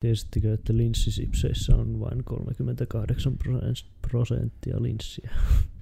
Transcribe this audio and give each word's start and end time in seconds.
Tiesittekö, 0.00 0.54
että 0.54 0.76
linssisipseissä 0.76 1.76
on 1.76 2.00
vain 2.00 2.24
38 2.24 3.36
prosenttia 4.02 4.82
linssiä? 4.82 5.30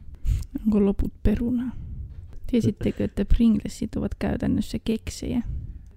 Onko 0.64 0.84
loput 0.84 1.12
perunaa? 1.22 1.76
Tiesittekö, 2.46 3.04
että 3.04 3.24
Pringlesit 3.24 3.96
ovat 3.96 4.14
käytännössä 4.18 4.78
keksejä? 4.84 5.42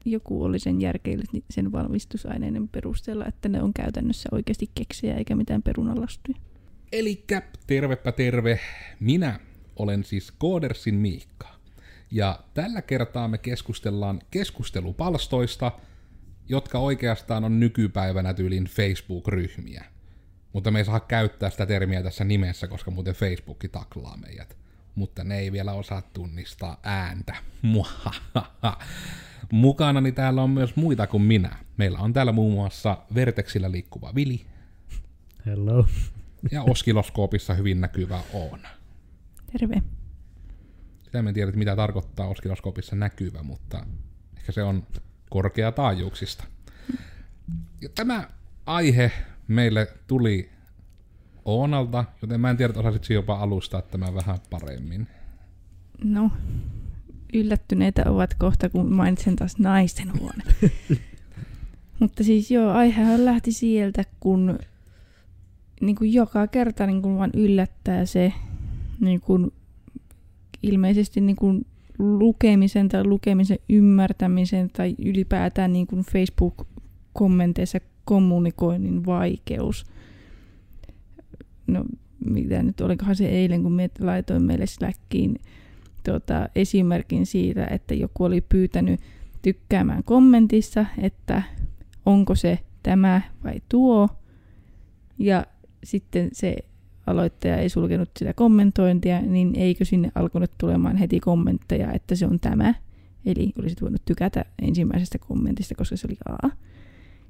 Joku 0.05 0.44
oli 0.44 0.60
sen 0.60 0.81
järkeillyt 0.81 1.29
sen 1.49 1.71
valmistusaineiden 1.71 2.68
perusteella, 2.68 3.26
että 3.26 3.49
ne 3.49 3.62
on 3.62 3.73
käytännössä 3.73 4.29
oikeasti 4.31 4.69
keksejä 4.76 5.15
eikä 5.15 5.35
mitään 5.35 5.63
perunalastuja. 5.63 6.38
Elikkä 6.92 7.42
tervepä 7.67 8.12
terve, 8.12 8.60
minä 8.99 9.40
olen 9.76 10.03
siis 10.03 10.31
Koodersin 10.31 10.96
Miikka. 10.96 11.47
Ja 12.12 12.40
tällä 12.53 12.81
kertaa 12.81 13.28
me 13.28 13.38
keskustellaan 13.38 14.22
keskustelupalstoista, 14.31 15.72
jotka 16.52 16.80
oikeastaan 16.80 17.44
on 17.44 17.59
nykypäivänä 17.59 18.34
tyylin 18.34 18.66
Facebook-ryhmiä. 18.66 19.86
Mutta 20.53 20.71
me 20.71 20.80
ei 20.80 20.85
saa 20.85 20.99
käyttää 20.99 21.49
sitä 21.49 21.66
termiä 21.66 22.03
tässä 22.03 22.23
nimessä, 22.23 22.67
koska 22.67 22.91
muuten 22.91 23.16
Facebook 23.16 23.63
taklaa 23.71 24.17
meidät. 24.17 24.58
Mutta 24.95 25.23
ne 25.23 25.39
ei 25.39 25.52
vielä 25.52 25.73
osaa 25.73 26.02
tunnistaa 26.02 26.80
ääntä. 26.84 27.35
Mukanani 29.52 30.11
täällä 30.11 30.44
on 30.44 30.49
myös 30.49 30.75
muita 30.75 31.08
kuin 31.08 31.23
minä. 31.23 31.55
Meillä 31.77 31.99
on 31.99 32.13
täällä 32.13 32.31
muun 32.31 32.53
muassa 32.53 32.97
Vertexillä 33.16 33.72
liikkuva 33.72 34.16
Vili. 34.16 34.45
Hello. 35.45 35.88
Ja 36.52 36.63
oskiloskoopissa 36.63 37.53
hyvin 37.53 37.81
näkyvä 37.81 38.22
Oona. 38.33 38.70
Terve. 39.52 39.81
Sitä 41.03 41.20
en 41.20 41.33
tiedä, 41.33 41.52
mitä 41.52 41.75
tarkoittaa 41.75 42.27
oskiloskoopissa 42.27 42.95
näkyvä, 42.95 43.44
mutta 43.44 43.86
ehkä 44.38 44.52
se 44.52 44.63
on 44.63 44.83
korkeataajuuksista. 45.31 46.44
Ja 47.81 47.89
tämä 47.95 48.27
aihe 48.66 49.12
meille 49.48 49.88
tuli 50.08 50.49
Oonalta, 51.45 52.05
joten 52.22 52.42
mä 52.42 52.50
en 52.50 52.58
tiedä, 52.58 52.73
osasitko 52.80 53.14
jopa 53.14 53.36
alustaa 53.36 53.81
tämän 53.81 54.16
vähän 54.16 54.38
paremmin. 54.50 55.08
No, 56.03 56.31
yllättyneitä 57.33 58.03
ovat 58.05 58.33
kohta, 58.33 58.70
kun 58.70 58.94
mainitsen 58.94 59.36
taas 59.36 59.58
naisten 59.58 60.20
huone. 60.20 60.44
Mutta 62.00 62.23
siis 62.23 62.52
joo, 62.52 62.72
aihehan 62.72 63.25
lähti 63.25 63.52
sieltä, 63.52 64.03
kun 64.20 64.59
niin 65.81 65.95
kuin 65.95 66.14
joka 66.14 66.48
kerta 66.48 66.88
niin 66.88 67.02
kuin 67.02 67.17
vaan 67.17 67.31
yllättää 67.33 68.05
se 68.05 68.33
niin 69.00 69.22
kuin, 69.22 69.52
ilmeisesti 70.64 71.22
niin 71.22 71.36
kuin 71.36 71.66
lukemisen 72.00 72.89
tai 72.89 73.03
lukemisen 73.03 73.58
ymmärtämisen 73.70 74.70
tai 74.73 74.95
ylipäätään 75.06 75.73
niin 75.73 75.88
kuin 75.88 76.02
Facebook-kommenteissa 76.02 77.80
kommunikoinnin 78.06 79.06
vaikeus. 79.06 79.86
No, 81.67 81.86
mitä 82.25 82.64
nyt, 82.64 82.81
olikohan 82.81 83.16
se 83.16 83.30
eilen, 83.30 83.64
kun 83.64 83.72
me 83.72 83.89
laitoin 84.00 84.44
meille 84.44 84.66
Slackiin 84.66 85.36
tuota, 86.06 86.50
esimerkin 86.56 87.25
siitä, 87.25 87.66
että 87.66 87.94
joku 87.94 88.23
oli 88.23 88.42
pyytänyt 88.42 89.00
tykkäämään 89.42 90.03
kommentissa, 90.03 90.86
että 90.98 91.44
onko 92.05 92.36
se 92.36 92.59
tämä 92.83 93.22
vai 93.44 93.61
tuo. 93.70 94.09
Ja 95.20 95.45
sitten 95.83 96.30
se 96.33 96.55
aloittaja 97.07 97.57
ei 97.57 97.69
sulkenut 97.69 98.09
sitä 98.19 98.33
kommentointia, 98.33 99.21
niin 99.21 99.55
eikö 99.55 99.85
sinne 99.85 100.11
alkanut 100.16 100.52
tulemaan 100.57 100.95
heti 100.95 101.19
kommentteja, 101.19 101.91
että 101.91 102.16
se 102.16 102.25
on 102.25 102.39
tämä. 102.39 102.73
Eli 103.25 103.52
olisit 103.59 103.81
voinut 103.81 104.02
tykätä 104.05 104.45
ensimmäisestä 104.61 105.17
kommentista, 105.17 105.75
koska 105.75 105.95
se 105.95 106.08
oli 106.08 106.17
A. 106.43 106.49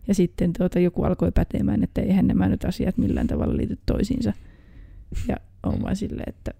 Ja 0.07 0.15
sitten 0.15 0.53
tuota, 0.53 0.79
joku 0.79 1.03
alkoi 1.03 1.31
pätemään, 1.31 1.83
että 1.83 2.01
eihän 2.01 2.27
nämä 2.27 2.49
nyt 2.49 2.65
asiat 2.65 2.97
millään 2.97 3.27
tavalla 3.27 3.57
liity 3.57 3.77
toisiinsa. 3.85 4.33
Ja 5.27 5.37
on 5.63 5.81
vaan 5.81 5.95
silleen, 5.95 6.29
että 6.29 6.51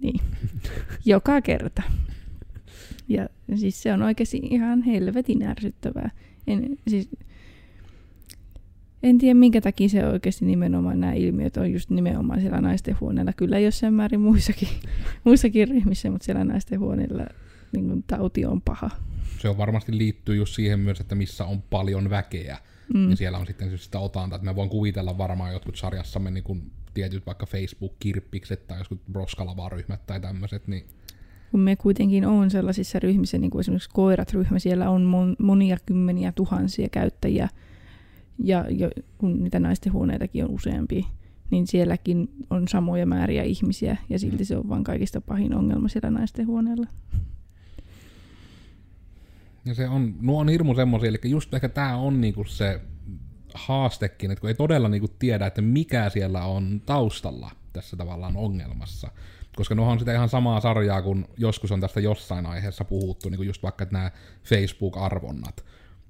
niin. 0.00 0.20
Joka 1.04 1.40
kerta. 1.40 1.82
Ja 3.08 3.28
siis 3.54 3.82
se 3.82 3.92
on 3.92 4.02
oikeasti 4.02 4.40
ihan 4.50 4.82
helvetin 4.82 5.42
ärsyttävää. 5.42 6.10
En, 6.46 6.78
siis, 6.88 7.08
en 9.08 9.18
tiedä, 9.18 9.34
minkä 9.34 9.60
takia 9.60 9.88
se 9.88 10.06
oikeasti 10.06 10.44
nimenomaan 10.44 11.00
nämä 11.00 11.12
ilmiöt 11.12 11.56
on 11.56 11.72
just 11.72 11.90
nimenomaan 11.90 12.40
siellä 12.40 12.60
naisten 12.60 12.96
huoneella. 13.00 13.32
Kyllä 13.32 13.58
jossain 13.58 13.94
määrin 13.94 14.20
muissakin, 14.20 14.68
muissakin 15.24 15.68
ryhmissä, 15.68 16.10
mutta 16.10 16.24
siellä 16.24 16.44
naisten 16.44 16.80
huoneella 16.80 17.26
niin 17.72 18.04
tauti 18.06 18.46
on 18.46 18.62
paha. 18.62 18.90
Se 19.38 19.48
on 19.48 19.58
varmasti 19.58 19.98
liittyy 19.98 20.36
just 20.36 20.54
siihen 20.54 20.80
myös, 20.80 21.00
että 21.00 21.14
missä 21.14 21.44
on 21.44 21.62
paljon 21.62 22.10
väkeä. 22.10 22.58
Mm. 22.94 23.10
Ja 23.10 23.16
siellä 23.16 23.38
on 23.38 23.46
sitten 23.46 23.78
sitä 23.78 23.98
otanta, 23.98 24.36
että 24.36 24.46
me 24.46 24.56
voin 24.56 24.68
kuvitella 24.68 25.18
varmaan 25.18 25.52
jotkut 25.52 25.76
sarjassamme 25.76 26.30
niin 26.30 26.44
kuin 26.44 26.70
tietyt 26.94 27.26
vaikka 27.26 27.46
Facebook-kirppikset 27.46 28.66
tai 28.66 28.78
joskus 28.78 28.98
broskalavaryhmät 29.12 30.06
tai 30.06 30.20
tämmöiset, 30.20 30.68
niin 30.68 30.86
kun 31.50 31.60
me 31.60 31.76
kuitenkin 31.76 32.26
on 32.26 32.50
sellaisissa 32.50 32.98
ryhmissä, 32.98 33.38
niin 33.38 33.50
kuin 33.50 33.60
esimerkiksi 33.60 33.90
koirat-ryhmä, 33.92 34.58
siellä 34.58 34.90
on 34.90 35.02
mon, 35.02 35.36
monia 35.38 35.76
kymmeniä 35.86 36.32
tuhansia 36.32 36.88
käyttäjiä, 36.88 37.48
ja 38.38 38.64
jo, 38.70 38.90
kun 39.18 39.42
niitä 39.42 39.60
naisten 39.60 39.92
huoneitakin 39.92 40.44
on 40.44 40.50
useampi, 40.50 41.06
niin 41.50 41.66
sielläkin 41.66 42.28
on 42.50 42.68
samoja 42.68 43.06
määriä 43.06 43.42
ihmisiä, 43.42 43.96
ja 44.08 44.18
silti 44.18 44.44
se 44.44 44.56
on 44.56 44.68
vain 44.68 44.84
kaikista 44.84 45.20
pahin 45.20 45.54
ongelma 45.54 45.88
siellä 45.88 46.10
naisten 46.10 46.46
huoneella. 46.46 46.86
Ja 49.64 49.74
se 49.74 49.88
on, 49.88 50.14
nuo 50.20 50.40
on 50.40 50.48
hirmu 50.48 50.74
semmoisia, 50.74 51.08
eli 51.08 51.18
just 51.24 51.54
ehkä 51.54 51.68
tämä 51.68 51.96
on 51.96 52.20
niinku 52.20 52.44
se 52.44 52.80
haastekin, 53.54 54.30
että 54.30 54.40
kun 54.40 54.48
ei 54.50 54.54
todella 54.54 54.88
niinku 54.88 55.08
tiedä, 55.08 55.46
että 55.46 55.62
mikä 55.62 56.10
siellä 56.10 56.44
on 56.44 56.82
taustalla 56.86 57.50
tässä 57.72 57.96
tavallaan 57.96 58.36
ongelmassa. 58.36 59.10
Koska 59.56 59.74
nuo 59.74 59.90
on 59.90 59.98
sitä 59.98 60.14
ihan 60.14 60.28
samaa 60.28 60.60
sarjaa, 60.60 61.02
kun 61.02 61.28
joskus 61.36 61.72
on 61.72 61.80
tästä 61.80 62.00
jossain 62.00 62.46
aiheessa 62.46 62.84
puhuttu, 62.84 63.28
niin 63.28 63.36
kuin 63.36 63.46
just 63.46 63.62
vaikka 63.62 63.86
nämä 63.90 64.10
Facebook-arvonnat. 64.44 65.64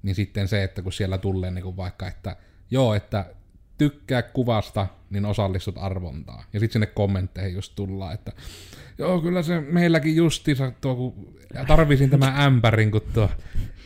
Niin 0.07 0.15
sitten 0.15 0.47
se, 0.47 0.63
että 0.63 0.81
kun 0.81 0.93
siellä 0.93 1.17
tulee 1.17 1.51
niin 1.51 1.63
kuin 1.63 1.77
vaikka, 1.77 2.07
että 2.07 2.35
joo, 2.71 2.93
että 2.93 3.25
tykkää 3.77 4.21
kuvasta, 4.21 4.87
niin 5.09 5.25
osallistut 5.25 5.75
arvontaa. 5.77 6.43
Ja 6.53 6.59
sitten 6.59 6.73
sinne 6.73 6.85
kommentteihin 6.85 7.53
just 7.53 7.75
tullaan, 7.75 8.13
että 8.13 8.31
joo, 8.97 9.21
kyllä 9.21 9.43
se 9.43 9.61
meilläkin 9.61 10.15
justiinsa 10.15 10.71
tuo, 10.81 10.95
kun 10.95 11.37
tarvisin 11.67 12.09
tämän 12.09 12.41
ämpärin, 12.41 12.91
kun 12.91 13.01
tuo 13.13 13.29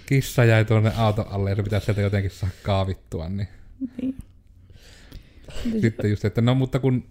kissa 0.06 0.46
jäi 0.46 0.66
tuonne 0.66 0.92
auton 0.98 1.28
alle 1.28 1.50
ja 1.50 1.56
se 1.56 1.64
pitäisi 1.64 1.86
sieltä 1.86 2.02
jotenkin 2.02 2.32
saa 2.32 2.50
kaavittua, 2.64 3.30
niin... 3.30 3.48
niin. 4.02 4.16
Sitten 5.82 6.10
just, 6.10 6.26
että 6.26 6.42
no 6.42 6.56
mutta 6.56 6.80
kun 6.80 7.10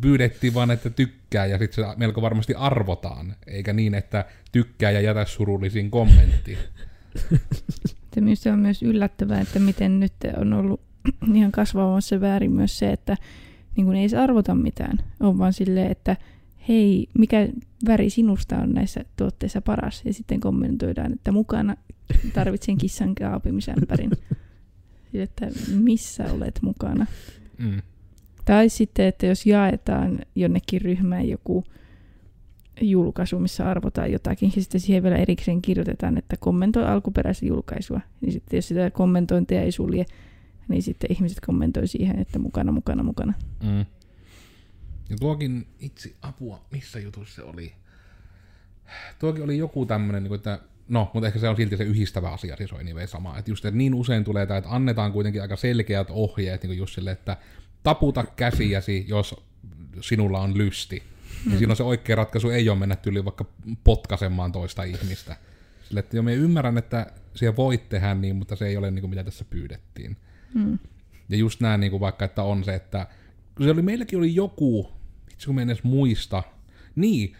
pyydettiin 0.00 0.54
vaan, 0.54 0.70
että 0.70 0.90
tykkää 0.90 1.46
ja 1.46 1.58
sitten 1.58 1.84
se 1.84 1.96
melko 1.96 2.22
varmasti 2.22 2.54
arvotaan, 2.54 3.36
eikä 3.46 3.72
niin, 3.72 3.94
että 3.94 4.24
tykkää 4.52 4.90
ja 4.90 5.00
jätä 5.00 5.24
surullisiin 5.24 5.90
kommenttiin. 5.90 6.58
Se 8.34 8.52
on 8.52 8.58
myös 8.58 8.82
yllättävää, 8.82 9.40
että 9.40 9.58
miten 9.58 10.00
nyt 10.00 10.12
on 10.36 10.52
ollut 10.52 10.80
ihan 11.34 11.52
kasvavassa 11.52 12.20
väärin 12.20 12.52
myös 12.52 12.78
se, 12.78 12.92
että 12.92 13.16
niin 13.76 13.84
kun 13.86 13.96
ei 13.96 14.08
se 14.08 14.16
arvota 14.18 14.54
mitään. 14.54 14.98
On 15.20 15.38
vaan 15.38 15.52
silleen, 15.52 15.90
että 15.90 16.16
hei, 16.68 17.08
mikä 17.18 17.48
väri 17.86 18.10
sinusta 18.10 18.56
on 18.56 18.72
näissä 18.72 19.04
tuotteissa 19.16 19.60
paras? 19.60 20.02
Ja 20.04 20.12
sitten 20.12 20.40
kommentoidaan, 20.40 21.12
että 21.12 21.32
mukana 21.32 21.76
tarvitsen 22.34 22.78
kissan 22.78 23.14
kaapimisämpärin. 23.14 24.10
että 25.14 25.48
missä 25.74 26.32
olet 26.32 26.58
mukana. 26.62 27.06
Mm. 27.58 27.82
Tai 28.44 28.68
sitten, 28.68 29.06
että 29.06 29.26
jos 29.26 29.46
jaetaan 29.46 30.18
jonnekin 30.34 30.80
ryhmään 30.80 31.28
joku 31.28 31.64
julkaisu, 32.80 33.38
missä 33.38 33.70
arvotaan 33.70 34.12
jotakin, 34.12 34.52
ja 34.56 34.62
sitten 34.62 34.80
siihen 34.80 35.02
vielä 35.02 35.16
erikseen 35.16 35.62
kirjoitetaan, 35.62 36.18
että 36.18 36.36
kommentoi 36.40 36.84
alkuperäistä 36.84 37.46
julkaisua. 37.46 38.00
Niin 38.20 38.32
sitten 38.32 38.56
jos 38.56 38.68
sitä 38.68 38.90
kommentointia 38.90 39.62
ei 39.62 39.72
sulje, 39.72 40.06
niin 40.68 40.82
sitten 40.82 41.12
ihmiset 41.12 41.40
kommentoi 41.46 41.88
siihen, 41.88 42.18
että 42.18 42.38
mukana, 42.38 42.72
mukana, 42.72 43.02
mukana. 43.02 43.34
Mm. 43.62 43.86
Ja 45.10 45.16
tuokin 45.20 45.66
itse 45.80 46.14
apua, 46.22 46.64
missä 46.70 46.98
jutussa 46.98 47.34
se 47.34 47.42
oli? 47.42 47.72
Tuokin 49.18 49.44
oli 49.44 49.58
joku 49.58 49.86
tämmöinen, 49.86 50.22
niin 50.22 50.34
että 50.34 50.60
no, 50.88 51.10
mutta 51.14 51.26
ehkä 51.26 51.38
se 51.38 51.48
on 51.48 51.56
silti 51.56 51.76
se 51.76 51.84
yhdistävä 51.84 52.30
asia, 52.30 52.56
siis 52.56 52.72
on 52.72 52.80
anyway 52.80 53.06
sama. 53.06 53.38
Että 53.38 53.50
just, 53.50 53.64
että 53.64 53.78
niin 53.78 53.94
usein 53.94 54.24
tulee 54.24 54.46
tämä, 54.46 54.58
että 54.58 54.70
annetaan 54.70 55.12
kuitenkin 55.12 55.42
aika 55.42 55.56
selkeät 55.56 56.08
ohjeet 56.10 56.62
niin 56.62 56.78
just 56.78 56.94
sille, 56.94 57.10
että 57.10 57.36
taputa 57.82 58.24
käsiäsi, 58.36 59.04
jos 59.08 59.36
sinulla 60.00 60.40
on 60.40 60.58
lysti. 60.58 61.02
Mm. 61.44 61.52
Ja 61.52 61.58
silloin 61.58 61.76
se 61.76 61.82
oikea 61.82 62.16
ratkaisu 62.16 62.50
ei 62.50 62.68
ole 62.68 62.78
mennä 62.78 62.96
yli 63.06 63.24
vaikka 63.24 63.44
potkasemaan 63.84 64.52
toista 64.52 64.82
ihmistä. 64.82 65.36
Sille, 65.88 66.00
että 66.00 66.16
jo 66.16 66.22
me 66.22 66.34
ymmärrän, 66.34 66.78
että 66.78 67.06
siellä 67.34 67.56
voit 67.56 67.88
tehdä 67.88 68.14
niin, 68.14 68.36
mutta 68.36 68.56
se 68.56 68.66
ei 68.66 68.76
ole 68.76 68.90
niin 68.90 69.00
kuin 69.00 69.10
mitä 69.10 69.24
tässä 69.24 69.44
pyydettiin. 69.44 70.16
Mm. 70.54 70.78
Ja 71.28 71.36
just 71.36 71.60
näin 71.60 71.80
niin 71.80 71.90
kuin 71.90 72.00
vaikka, 72.00 72.24
että 72.24 72.42
on 72.42 72.64
se, 72.64 72.74
että 72.74 73.06
se 73.64 73.70
oli, 73.70 73.82
meilläkin 73.82 74.18
oli 74.18 74.34
joku, 74.34 74.92
itse 75.32 75.46
kun 75.46 75.60
edes 75.60 75.84
muista, 75.84 76.42
niin, 76.96 77.36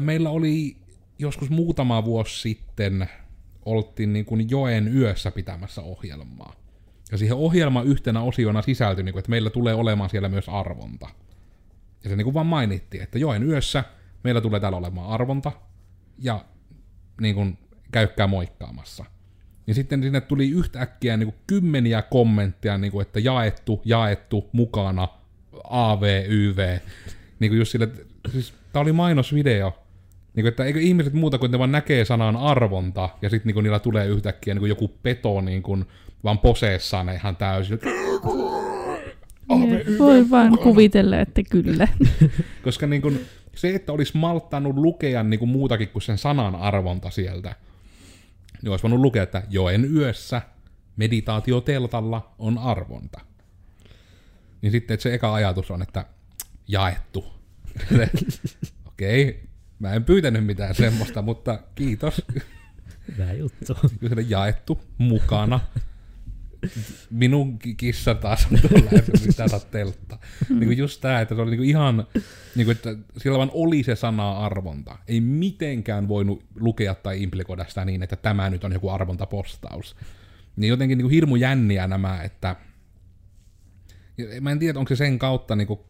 meillä 0.00 0.30
oli 0.30 0.76
joskus 1.18 1.50
muutama 1.50 2.04
vuosi 2.04 2.40
sitten 2.40 3.08
oltiin 3.64 4.12
niin 4.12 4.24
kuin 4.24 4.50
joen 4.50 4.96
yössä 4.96 5.30
pitämässä 5.30 5.82
ohjelmaa. 5.82 6.54
Ja 7.12 7.18
siihen 7.18 7.36
ohjelman 7.36 7.86
yhtenä 7.86 8.22
osiona 8.22 8.62
sisältyi, 8.62 9.04
niin 9.04 9.12
kuin, 9.12 9.20
että 9.20 9.30
meillä 9.30 9.50
tulee 9.50 9.74
olemaan 9.74 10.10
siellä 10.10 10.28
myös 10.28 10.48
arvonta. 10.48 11.08
Ja 12.04 12.10
se 12.10 12.16
niin 12.16 12.24
kuin 12.24 12.34
vaan 12.34 12.46
mainittiin, 12.46 13.02
että 13.02 13.18
joen 13.18 13.42
yössä 13.42 13.84
meillä 14.22 14.40
tulee 14.40 14.60
täällä 14.60 14.78
olemaan 14.78 15.08
arvonta, 15.10 15.52
ja 16.18 16.44
niin 17.20 17.34
kuin, 17.34 17.58
käykää 17.92 18.26
moikkaamassa. 18.26 19.04
Niin 19.66 19.74
sitten 19.74 20.02
sinne 20.02 20.20
tuli 20.20 20.50
yhtäkkiä 20.50 21.16
niin 21.16 21.26
kuin 21.26 21.40
kymmeniä 21.46 22.02
kommentteja, 22.02 22.78
niin 22.78 22.92
kuin, 22.92 23.06
että 23.06 23.20
jaettu, 23.20 23.82
jaettu, 23.84 24.50
mukana, 24.52 25.08
AV, 25.64 26.24
YV. 26.28 26.78
Niin 27.40 27.50
kuin 27.50 27.58
just 27.58 27.72
sille, 27.72 27.88
siis 28.32 28.54
tää 28.72 28.82
oli 28.82 28.92
mainosvideo. 28.92 29.70
Niin 30.34 30.42
kuin, 30.42 30.48
että 30.48 30.64
eikö 30.64 30.80
ihmiset 30.80 31.12
muuta 31.12 31.38
kuin 31.38 31.52
ne 31.52 31.58
vaan 31.58 31.72
näkee 31.72 32.04
sanan 32.04 32.36
arvonta, 32.36 33.08
ja 33.22 33.30
sitten 33.30 33.54
niin 33.54 33.62
niillä 33.62 33.78
tulee 33.78 34.06
yhtäkkiä 34.06 34.54
niin 34.54 34.60
kuin 34.60 34.68
joku 34.68 34.88
peto 34.88 35.40
niin 35.40 35.62
kuin, 35.62 35.84
vaan 36.24 36.38
poseessaan 36.38 37.08
ihan 37.08 37.36
täysin. 37.36 37.78
Voi 39.98 40.30
vaan 40.30 40.58
kuvitella, 40.58 41.20
että 41.20 41.42
kyllä. 41.50 41.88
Koska 42.64 42.86
niin 42.86 43.02
kuin, 43.02 43.20
se, 43.54 43.74
että 43.74 43.92
olisi 43.92 44.16
malttanut 44.16 44.76
lukea 44.76 45.22
niin 45.22 45.38
kuin 45.38 45.48
muutakin 45.48 45.88
kuin 45.88 46.02
sen 46.02 46.18
sanan 46.18 46.54
arvonta 46.54 47.10
sieltä, 47.10 47.54
niin 48.62 48.70
olisi 48.70 48.82
voinut 48.82 49.00
lukea, 49.00 49.22
että 49.22 49.42
joen 49.50 49.94
yössä 49.96 50.42
meditaatioteltalla 50.96 52.34
on 52.38 52.58
arvonta. 52.58 53.20
Niin 54.62 54.72
sitten 54.72 54.94
että 54.94 55.02
se 55.02 55.14
eka 55.14 55.34
ajatus 55.34 55.70
on, 55.70 55.82
että 55.82 56.06
jaettu. 56.68 57.24
Okei, 58.86 59.28
okay, 59.28 59.40
mä 59.78 59.92
en 59.92 60.04
pyytänyt 60.04 60.46
mitään 60.46 60.74
semmoista, 60.74 61.22
mutta 61.22 61.58
kiitos. 61.74 62.22
Hyvä 63.12 63.32
juttu. 63.32 63.76
Kyllä 64.00 64.22
jaettu, 64.28 64.80
mukana. 64.98 65.60
Minun 67.10 67.58
ki- 67.58 67.74
kissa 67.74 68.14
taas 68.14 68.46
on 68.52 68.58
tuolla, 68.60 68.90
että 68.92 69.12
mitä 69.26 69.48
sä 69.48 69.60
teltta. 69.70 70.18
Niin 70.48 70.64
kuin 70.64 70.78
just 70.78 71.00
tää, 71.00 71.20
että 71.20 71.34
se 71.34 71.40
oli 71.40 71.50
niin 71.50 71.58
kuin 71.58 71.68
ihan, 71.68 72.06
niin 72.54 72.66
kuin, 72.66 72.76
että 72.76 72.96
sillä 73.16 73.38
vaan 73.38 73.50
oli 73.54 73.82
se 73.82 73.96
sana 73.96 74.32
arvonta. 74.32 74.98
Ei 75.08 75.20
mitenkään 75.20 76.08
voinut 76.08 76.44
lukea 76.60 76.94
tai 76.94 77.22
implikoida 77.22 77.64
sitä 77.68 77.84
niin, 77.84 78.02
että 78.02 78.16
tämä 78.16 78.50
nyt 78.50 78.64
on 78.64 78.72
joku 78.72 78.88
arvontapostaus. 78.88 79.96
Niin 80.56 80.68
jotenkin 80.68 80.98
niin 80.98 81.04
kuin 81.04 81.14
hirmu 81.14 81.36
jänniä 81.36 81.86
nämä, 81.86 82.22
että 82.22 82.56
mä 84.40 84.50
en 84.50 84.58
tiedä, 84.58 84.78
onko 84.78 84.88
se 84.88 84.96
sen 84.96 85.18
kautta 85.18 85.56
niin 85.56 85.66
kuin, 85.66 85.80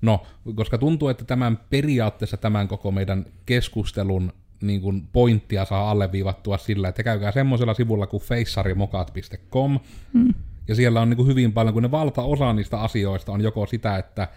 No, 0.00 0.26
koska 0.54 0.78
tuntuu, 0.78 1.08
että 1.08 1.24
tämän 1.24 1.60
periaatteessa 1.70 2.36
tämän 2.36 2.68
koko 2.68 2.90
meidän 2.90 3.26
keskustelun 3.46 4.32
niin 4.60 4.80
kuin 4.80 5.08
pointtia 5.12 5.64
saa 5.64 5.90
alleviivattua 5.90 6.58
sillä, 6.58 6.88
että 6.88 7.02
käykää 7.02 7.32
semmoisella 7.32 7.74
sivulla 7.74 8.06
kuin 8.06 8.22
feissarimokat.com, 8.22 9.80
Mm. 10.12 10.34
ja 10.68 10.74
siellä 10.74 11.00
on 11.00 11.10
niin 11.10 11.16
kuin 11.16 11.28
hyvin 11.28 11.52
paljon, 11.52 11.74
kun 11.74 11.82
ne 11.82 11.90
valtaosa 11.90 12.52
niistä 12.52 12.80
asioista 12.80 13.32
on 13.32 13.40
joko 13.40 13.66
sitä, 13.66 13.98
että 13.98 14.28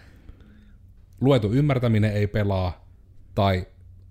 luetu 1.20 1.52
ymmärtäminen 1.52 2.12
ei 2.12 2.26
pelaa, 2.26 2.84
tai 3.34 3.66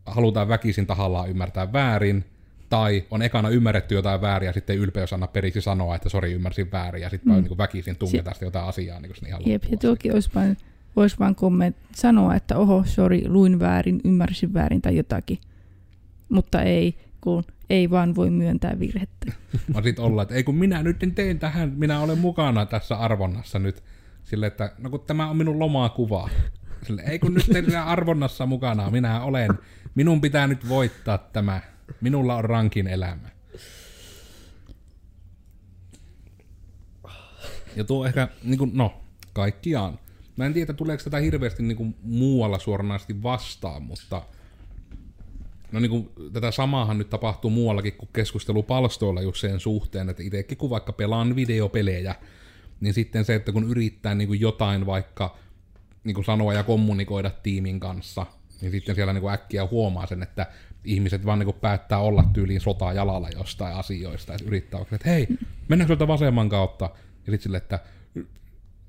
halutaan 0.06 0.48
väkisin 0.48 0.88
tahallaan 0.88 1.30
ymmärtää 1.30 1.74
väärin, 1.74 2.26
tai 2.70 3.04
on 3.12 3.22
ekana 3.22 3.50
ymmärretty 3.50 3.96
jotain 3.96 4.22
väärin, 4.22 4.48
ja 4.48 4.54
sitten 4.54 4.78
ylpeys 4.78 5.14
anna 5.14 5.28
periksi 5.28 5.62
sanoa, 5.62 5.96
että 5.96 6.10
sori, 6.10 6.34
ymmärsin 6.34 6.72
väärin, 6.72 7.02
ja 7.02 7.10
sitten 7.10 7.34
mm. 7.34 7.44
niin 7.44 7.58
väkisin 7.58 7.96
tungetaan 7.96 8.34
sitä 8.34 8.46
jotain 8.46 8.66
asiaa 8.66 9.00
niin 9.00 9.16
sinne 9.16 9.30
ihan 9.30 9.42
Jep, 9.46 9.64
ja 9.72 9.78
tuokin 9.78 10.14
olisi 10.14 10.30
vain, 10.36 10.58
voisi 10.96 11.20
vain 11.20 11.36
komment, 11.36 11.76
sanoa, 11.96 12.36
että 12.36 12.58
oho, 12.58 12.84
sori, 12.86 13.28
luin 13.28 13.60
väärin, 13.60 14.02
ymmärsin 14.04 14.54
väärin 14.54 14.82
tai 14.82 14.98
jotakin. 14.98 15.38
Mutta 16.32 16.62
ei, 16.62 16.98
kun 17.22 17.44
ei 17.70 17.90
vaan 17.90 18.16
voi 18.16 18.30
myöntää 18.30 18.80
virhettä. 18.80 19.34
Vaan 19.74 19.84
sit 19.84 20.00
olla, 20.00 20.22
että 20.22 20.36
ei 20.36 20.44
kun 20.44 20.56
minä 20.56 20.84
nyt 20.84 20.98
teen 21.16 21.40
tähän, 21.40 21.74
minä 21.76 22.00
olen 22.00 22.18
mukana 22.20 22.66
tässä 22.66 22.96
arvonnassa 22.96 23.60
nyt. 23.60 23.84
Sille, 24.24 24.48
että 24.48 24.72
no 24.78 24.90
kun 24.90 25.04
tämä 25.08 25.30
on 25.30 25.38
minun 25.38 25.60
lomakuva. 25.60 26.30
Sille, 26.84 27.02
ei 27.02 27.20
kun 27.20 27.34
nyt 27.34 27.46
teidän 27.54 27.88
arvonnassa 27.88 28.46
mukana, 28.46 28.92
minä 28.92 29.22
olen. 29.22 29.50
Minun 29.96 30.22
pitää 30.22 30.48
nyt 30.48 30.70
voittaa 30.70 31.18
tämä. 31.18 31.62
Minulla 32.02 32.36
on 32.36 32.44
rankin 32.46 32.88
elämä. 32.88 33.30
Ja 37.76 37.84
tuo 37.84 38.06
ehkä, 38.06 38.28
niin 38.44 38.58
kuin, 38.58 38.72
no, 38.74 39.02
kaikkiaan. 39.34 40.00
Mä 40.38 40.46
en 40.46 40.54
tiedä, 40.54 40.74
tuleeko 40.74 41.04
tätä 41.04 41.18
hirveästi 41.18 41.64
niin 41.64 41.78
kuin, 41.78 41.96
muualla 42.04 42.60
suoranaisesti 42.60 43.24
vastaan, 43.24 43.84
mutta 43.84 44.22
No 45.72 45.80
niin 45.80 45.90
kuin, 45.90 46.10
tätä 46.34 46.52
samaahan 46.52 46.98
nyt 46.98 47.10
tapahtuu 47.10 47.52
muuallakin 47.52 47.94
kuin 47.94 48.10
keskustelupalstoilla 48.14 49.22
just 49.22 49.42
sen 49.42 49.60
suhteen, 49.60 50.10
että 50.10 50.24
itsekin 50.24 50.58
kun 50.58 50.70
vaikka 50.70 50.94
pelaan 50.94 51.36
videopelejä, 51.36 52.16
niin 52.80 52.94
sitten 52.94 53.26
se, 53.26 53.36
että 53.36 53.52
kun 53.52 53.70
yrittää 53.70 54.16
niin 54.16 54.28
kuin 54.28 54.42
jotain 54.42 54.86
vaikka 54.86 55.38
niin 56.04 56.16
kuin 56.16 56.26
sanoa 56.26 56.54
ja 56.54 56.64
kommunikoida 56.64 57.32
tiimin 57.44 57.80
kanssa, 57.80 58.26
niin 58.62 58.72
sitten 58.72 58.96
siellä 58.96 59.14
niin 59.14 59.22
kuin 59.22 59.34
äkkiä 59.34 59.68
huomaa 59.68 60.08
sen, 60.08 60.24
että 60.24 60.48
ihmiset 60.86 61.26
vaan 61.26 61.40
niin 61.40 61.46
kuin 61.46 61.60
päättää 61.62 62.00
olla 62.00 62.24
tyyliin 62.34 62.62
sotaa 62.62 62.94
jalalla 62.94 63.30
jostain 63.30 63.76
asioista, 63.76 64.34
että 64.34 64.48
yrittää 64.48 64.80
vaikka, 64.80 64.96
että 64.96 65.10
hei, 65.10 65.28
mennäänkö 65.68 65.92
sieltä 65.92 66.08
vasemman 66.08 66.50
kautta, 66.50 66.90
ja 67.26 67.32
sitten 67.32 67.44
sille, 67.44 67.58
että 67.58 67.80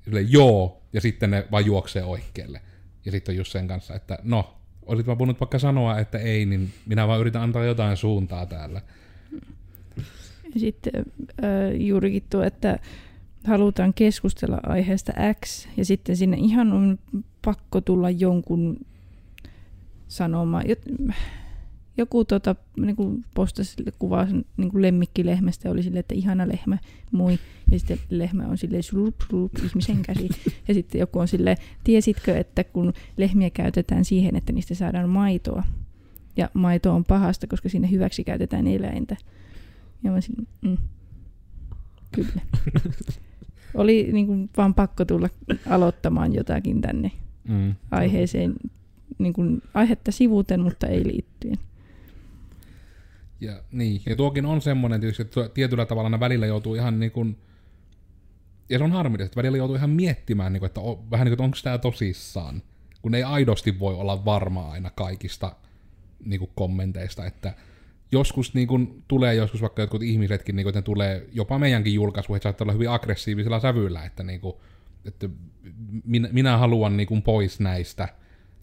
sille, 0.05 0.21
joo, 0.21 0.81
ja 0.93 1.01
sitten 1.01 1.31
ne 1.31 1.47
vaan 1.51 1.65
juoksee 1.65 2.03
oikealle. 2.03 2.61
Ja 3.05 3.11
sitten 3.11 3.33
on 3.33 3.37
just 3.37 3.51
sen 3.51 3.67
kanssa, 3.67 3.95
että 3.95 4.19
no, 4.23 4.57
olisit 4.85 5.07
vaan 5.07 5.19
voinut 5.19 5.39
vaikka 5.39 5.59
sanoa, 5.59 5.99
että 5.99 6.17
ei, 6.17 6.45
niin 6.45 6.73
minä 6.85 7.07
vaan 7.07 7.19
yritän 7.19 7.41
antaa 7.41 7.63
jotain 7.63 7.97
suuntaa 7.97 8.45
täällä. 8.45 8.81
Sitten 10.57 11.05
äh, 11.43 11.81
juurikin 11.81 12.23
tuo, 12.29 12.43
että 12.43 12.79
halutaan 13.47 13.93
keskustella 13.93 14.59
aiheesta 14.63 15.13
X, 15.45 15.67
ja 15.77 15.85
sitten 15.85 16.17
sinne 16.17 16.37
ihan 16.37 16.73
on 16.73 16.99
pakko 17.45 17.81
tulla 17.81 18.09
jonkun 18.09 18.77
sanoma. 20.07 20.61
Joku 21.97 22.25
tota, 22.25 22.55
niin 22.77 22.95
kuin 22.95 23.25
postasi 23.35 23.75
kuvaa 23.99 24.27
niin 24.57 24.71
kuin 24.71 24.81
lemmikkilehmästä 24.81 25.67
ja 25.67 25.71
oli 25.71 25.83
silleen, 25.83 25.99
että 25.99 26.15
ihana 26.15 26.47
lehmä, 26.47 26.77
moi. 27.11 27.39
Ja 27.71 27.79
sitten 27.79 27.99
lehmä 28.09 28.47
on 28.47 28.57
silleen 28.57 28.83
slup, 28.83 29.15
slup, 29.29 29.51
ihmisen 29.65 30.01
käsi. 30.01 30.29
Ja 30.67 30.73
sitten 30.73 30.99
joku 30.99 31.19
on 31.19 31.27
silleen, 31.27 31.57
tiesitkö, 31.83 32.37
että 32.37 32.63
kun 32.63 32.93
lehmiä 33.17 33.49
käytetään 33.49 34.05
siihen, 34.05 34.35
että 34.35 34.53
niistä 34.53 34.75
saadaan 34.75 35.09
maitoa. 35.09 35.63
Ja 36.37 36.49
maito 36.53 36.93
on 36.95 37.03
pahasta, 37.03 37.47
koska 37.47 37.69
siinä 37.69 37.87
hyväksi 37.87 38.23
käytetään 38.23 38.67
eläintä. 38.67 39.17
Ja 40.03 40.11
mä 40.11 40.21
silleen, 40.21 40.47
mm, 40.61 40.77
kyllä. 42.11 42.41
Oli 43.73 44.09
niin 44.11 44.27
kuin 44.27 44.49
vaan 44.57 44.73
pakko 44.73 45.05
tulla 45.05 45.29
aloittamaan 45.69 46.33
jotakin 46.33 46.81
tänne 46.81 47.11
Mm. 47.47 47.75
aiheeseen, 47.91 48.53
niin 49.19 49.33
kuin 49.33 49.61
aihetta 49.73 50.11
sivuten, 50.11 50.61
mutta 50.61 50.87
ei 50.87 51.03
liittyen. 51.07 51.57
Ja, 53.41 53.63
niin, 53.71 54.01
ja 54.05 54.15
tuokin 54.15 54.45
on 54.45 54.61
semmoinen 54.61 55.01
että 55.19 55.49
tietyllä 55.53 55.85
tavalla 55.85 56.09
ne 56.09 56.19
välillä 56.19 56.45
joutuu 56.45 56.75
ihan 56.75 56.99
niin 56.99 57.11
kuin, 57.11 57.37
ja 58.69 58.77
se 58.77 58.83
on 58.83 58.91
harmillista, 58.91 59.25
että 59.25 59.37
välillä 59.37 59.57
joutuu 59.57 59.75
ihan 59.75 59.89
miettimään, 59.89 60.53
niin 60.53 60.59
kuin, 60.59 60.67
että 60.67 60.81
o, 60.81 61.05
vähän 61.11 61.25
niin 61.25 61.37
kuin, 61.37 61.45
onko 61.45 61.57
tämä 61.63 61.77
tosissaan, 61.77 62.61
kun 63.01 63.15
ei 63.15 63.23
aidosti 63.23 63.79
voi 63.79 63.93
olla 63.95 64.25
varma 64.25 64.71
aina 64.71 64.89
kaikista 64.89 65.55
niin 66.25 66.39
kuin 66.39 66.51
kommenteista, 66.55 67.25
että 67.25 67.53
joskus 68.11 68.53
niin 68.53 68.67
kuin, 68.67 69.03
tulee 69.07 69.35
joskus 69.35 69.61
vaikka 69.61 69.81
jotkut 69.81 70.03
ihmisetkin, 70.03 70.55
niin 70.55 70.63
kuin, 70.63 70.69
että 70.69 70.79
ne 70.79 70.83
tulee 70.83 71.27
jopa 71.31 71.59
meidänkin 71.59 71.93
julkaisuihin, 71.93 72.37
että 72.37 72.43
saattaa 72.43 72.65
olla 72.65 72.73
hyvin 72.73 72.89
aggressiivisella 72.89 73.59
sävyllä, 73.59 74.05
että, 74.05 74.23
niin 74.23 74.41
kuin, 74.41 74.55
että 75.05 75.29
minä, 76.05 76.29
minä 76.31 76.57
haluan 76.57 76.97
niin 76.97 77.07
kuin, 77.07 77.21
pois 77.21 77.59
näistä, 77.59 78.07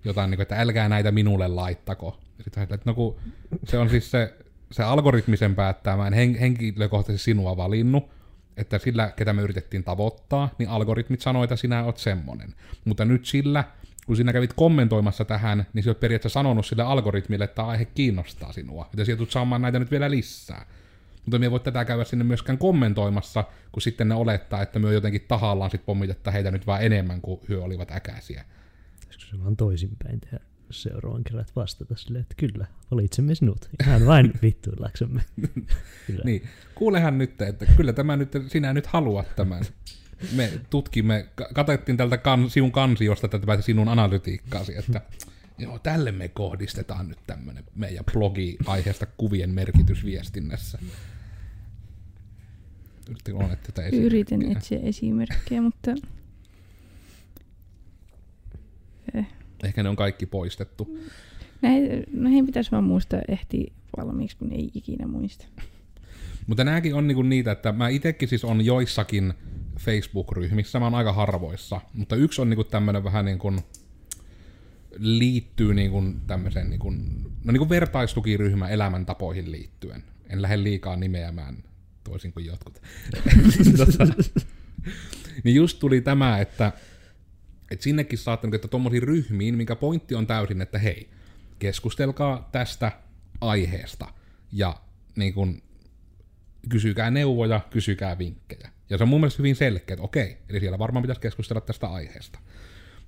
jotain, 0.04 0.30
niin 0.30 0.38
kuin, 0.38 0.42
että 0.42 0.60
älkää 0.60 0.88
näitä 0.88 1.12
minulle 1.12 1.48
laittako. 1.48 2.20
Sitten 2.44 2.62
että 2.62 2.78
no 2.84 2.94
kun 2.94 3.16
se 3.64 3.78
on 3.78 3.90
siis 3.90 4.10
se, 4.10 4.34
se 4.70 4.82
algoritmisen 4.82 5.54
päättää, 5.54 5.96
mä 5.96 6.06
en 6.06 6.12
hen, 6.12 6.34
henkilökohtaisesti 6.34 7.24
sinua 7.24 7.56
valinnut, 7.56 8.10
että 8.56 8.78
sillä, 8.78 9.12
ketä 9.16 9.32
me 9.32 9.42
yritettiin 9.42 9.84
tavoittaa, 9.84 10.54
niin 10.58 10.68
algoritmit 10.68 11.20
sanoi, 11.20 11.44
että 11.44 11.56
sinä 11.56 11.84
oot 11.84 11.98
semmonen. 11.98 12.54
Mutta 12.84 13.04
nyt 13.04 13.26
sillä, 13.26 13.64
kun 14.06 14.16
sinä 14.16 14.32
kävit 14.32 14.52
kommentoimassa 14.52 15.24
tähän, 15.24 15.66
niin 15.72 15.82
sinä 15.82 15.90
olet 15.90 16.00
periaatteessa 16.00 16.38
sanonut 16.38 16.66
sille 16.66 16.82
algoritmille, 16.82 17.44
että 17.44 17.54
tämä 17.54 17.68
aihe 17.68 17.84
kiinnostaa 17.84 18.52
sinua. 18.52 18.88
Että 18.92 19.04
sieltä 19.04 19.18
tulet 19.18 19.30
saamaan 19.30 19.62
näitä 19.62 19.78
nyt 19.78 19.90
vielä 19.90 20.10
lisää. 20.10 20.66
Mutta 21.24 21.38
me 21.38 21.46
ei 21.46 21.50
voi 21.50 21.60
tätä 21.60 21.84
käydä 21.84 22.04
sinne 22.04 22.24
myöskään 22.24 22.58
kommentoimassa, 22.58 23.44
kun 23.72 23.82
sitten 23.82 24.08
ne 24.08 24.14
olettaa, 24.14 24.62
että 24.62 24.78
me 24.78 24.92
jotenkin 24.92 25.24
tahallaan 25.28 25.70
sit 25.70 25.86
pommitetta 25.86 26.30
heitä 26.30 26.50
nyt 26.50 26.66
vaan 26.66 26.82
enemmän 26.82 27.20
kuin 27.20 27.40
he 27.48 27.56
olivat 27.56 27.90
äkäisiä. 27.90 28.44
Olisiko 29.06 29.24
se 29.30 29.44
vaan 29.44 29.56
toisinpäin 29.56 30.20
tehdä 30.20 30.49
seuraavan 30.70 31.24
kerran, 31.24 31.40
että 31.40 31.52
vastata 31.56 31.96
silleen, 31.96 32.22
että 32.22 32.34
kyllä, 32.36 32.66
valitsemme 32.90 33.34
sinut. 33.34 33.70
Ihan 33.86 34.06
vain 34.06 34.32
vittuillaksemme. 34.42 35.20
kyllä. 36.06 36.22
Niin, 36.24 36.42
kuulehan 36.74 37.18
nyt, 37.18 37.42
että 37.42 37.66
kyllä 37.66 37.92
tämä 37.92 38.16
nyt, 38.16 38.32
sinä 38.48 38.72
nyt 38.72 38.86
haluat 38.86 39.36
tämän. 39.36 39.64
Me 40.36 40.50
tutkimme, 40.70 41.28
ka- 41.34 41.48
katettiin 41.54 41.96
tältä 41.96 42.18
kan, 42.18 42.50
sinun 42.50 42.72
kansiosta 42.72 43.28
tätä 43.28 43.60
sinun 43.60 43.88
analytiikkaasi, 43.88 44.76
että 44.78 45.00
Joo, 45.60 45.78
tälle 45.78 46.12
me 46.12 46.28
kohdistetaan 46.28 47.08
nyt 47.08 47.18
tämmönen 47.26 47.64
meidän 47.74 48.04
blogi 48.12 48.56
aiheesta 48.66 49.06
kuvien 49.06 49.50
merkitys 49.50 50.04
viestinnässä. 50.04 50.78
Yritin 53.92 54.56
etsiä 54.56 54.78
esimerkkejä, 54.82 55.62
mutta 55.62 55.90
Ehkä 59.64 59.82
ne 59.82 59.88
on 59.88 59.96
kaikki 59.96 60.26
poistettu. 60.26 60.98
näin, 61.62 62.04
näihin 62.12 62.46
pitäisi 62.46 62.70
vaan 62.70 62.84
muistaa 62.84 63.20
ehti 63.28 63.72
valmiiksi, 63.96 64.36
kun 64.36 64.52
ei 64.52 64.70
ikinä 64.74 65.06
muista. 65.06 65.46
Mutta 66.46 66.64
nämäkin 66.64 66.94
on 66.94 67.06
niinku 67.06 67.22
niitä, 67.22 67.52
että 67.52 67.72
mä 67.72 67.88
itekin 67.88 68.28
siis 68.28 68.44
on 68.44 68.64
joissakin 68.64 69.34
Facebook-ryhmissä, 69.78 70.78
mä 70.78 70.86
oon 70.86 70.94
aika 70.94 71.12
harvoissa, 71.12 71.80
mutta 71.94 72.16
yksi 72.16 72.40
on 72.40 72.50
niinku 72.50 72.64
tämmönen 72.64 73.04
vähän 73.04 73.24
niin 73.24 73.38
kuin 73.38 73.60
liittyy 74.98 75.74
niinku 75.74 76.02
tämmöiseen 76.26 76.70
niinku, 76.70 76.90
no 77.44 77.52
niinku 77.52 77.68
vertaistukiryhmä 77.68 78.68
elämäntapoihin 78.68 79.52
liittyen. 79.52 80.04
En 80.28 80.42
lähde 80.42 80.62
liikaa 80.62 80.96
nimeämään 80.96 81.56
toisin 82.04 82.32
kuin 82.32 82.46
jotkut. 82.46 82.82
Tota, 83.76 84.06
niin 85.44 85.56
just 85.56 85.78
tuli 85.78 86.00
tämä, 86.00 86.38
että, 86.38 86.72
että 87.70 87.82
sinnekin 87.84 88.18
saattaa, 88.18 88.46
niinku, 88.46 88.54
että 88.54 88.68
tuommoisiin 88.68 89.02
ryhmiin, 89.02 89.56
minkä 89.56 89.76
pointti 89.76 90.14
on 90.14 90.26
täysin, 90.26 90.60
että 90.60 90.78
hei, 90.78 91.10
keskustelkaa 91.58 92.48
tästä 92.52 92.92
aiheesta 93.40 94.06
ja 94.52 94.76
niin 95.16 95.34
kun, 95.34 95.62
kysykää 96.68 97.10
neuvoja, 97.10 97.60
kysykää 97.70 98.18
vinkkejä. 98.18 98.70
Ja 98.90 98.98
se 98.98 99.04
on 99.04 99.08
mun 99.08 99.20
mielestä 99.20 99.38
hyvin 99.38 99.56
selkeä, 99.56 99.94
että 99.94 100.04
okei, 100.04 100.36
eli 100.48 100.60
siellä 100.60 100.78
varmaan 100.78 101.02
pitäisi 101.02 101.20
keskustella 101.20 101.60
tästä 101.60 101.86
aiheesta. 101.86 102.38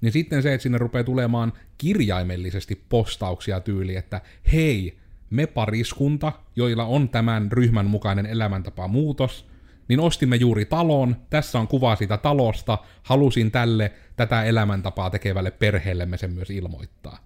Niin 0.00 0.12
sitten 0.12 0.42
se, 0.42 0.54
että 0.54 0.62
sinne 0.62 0.78
rupeaa 0.78 1.04
tulemaan 1.04 1.52
kirjaimellisesti 1.78 2.85
postauksia 2.88 3.61
tyyli, 3.61 3.97
että 3.97 4.21
hei, 4.52 4.99
me 5.31 5.47
pariskunta, 5.47 6.33
joilla 6.57 6.85
on 6.85 7.09
tämän 7.09 7.52
ryhmän 7.52 7.87
mukainen 7.87 8.26
elämäntapa 8.26 8.88
muutos, 8.88 9.51
niin 9.92 10.00
ostimme 10.00 10.37
juuri 10.37 10.64
talon, 10.64 11.16
tässä 11.30 11.58
on 11.58 11.68
kuva 11.68 11.96
siitä 11.96 12.16
talosta, 12.16 12.78
halusin 13.02 13.50
tälle 13.50 13.92
tätä 14.16 14.44
elämäntapaa 14.44 15.11
tekevälle 15.11 15.50
perheellemme 15.50 16.16
sen 16.16 16.32
myös 16.32 16.50
ilmoittaa. 16.50 17.18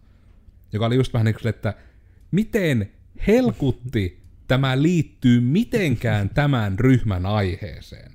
Joka 0.73 0.87
oli 0.87 0.97
just 0.97 1.13
vähän 1.13 1.25
niin 1.25 1.35
kuin, 1.35 1.49
että 1.49 1.75
miten 2.31 2.91
helkutti 3.27 4.23
tämä 4.49 4.83
liittyy 4.83 5.41
mitenkään 5.41 6.29
tämän 6.29 6.79
ryhmän 6.79 7.27
aiheeseen. 7.27 8.13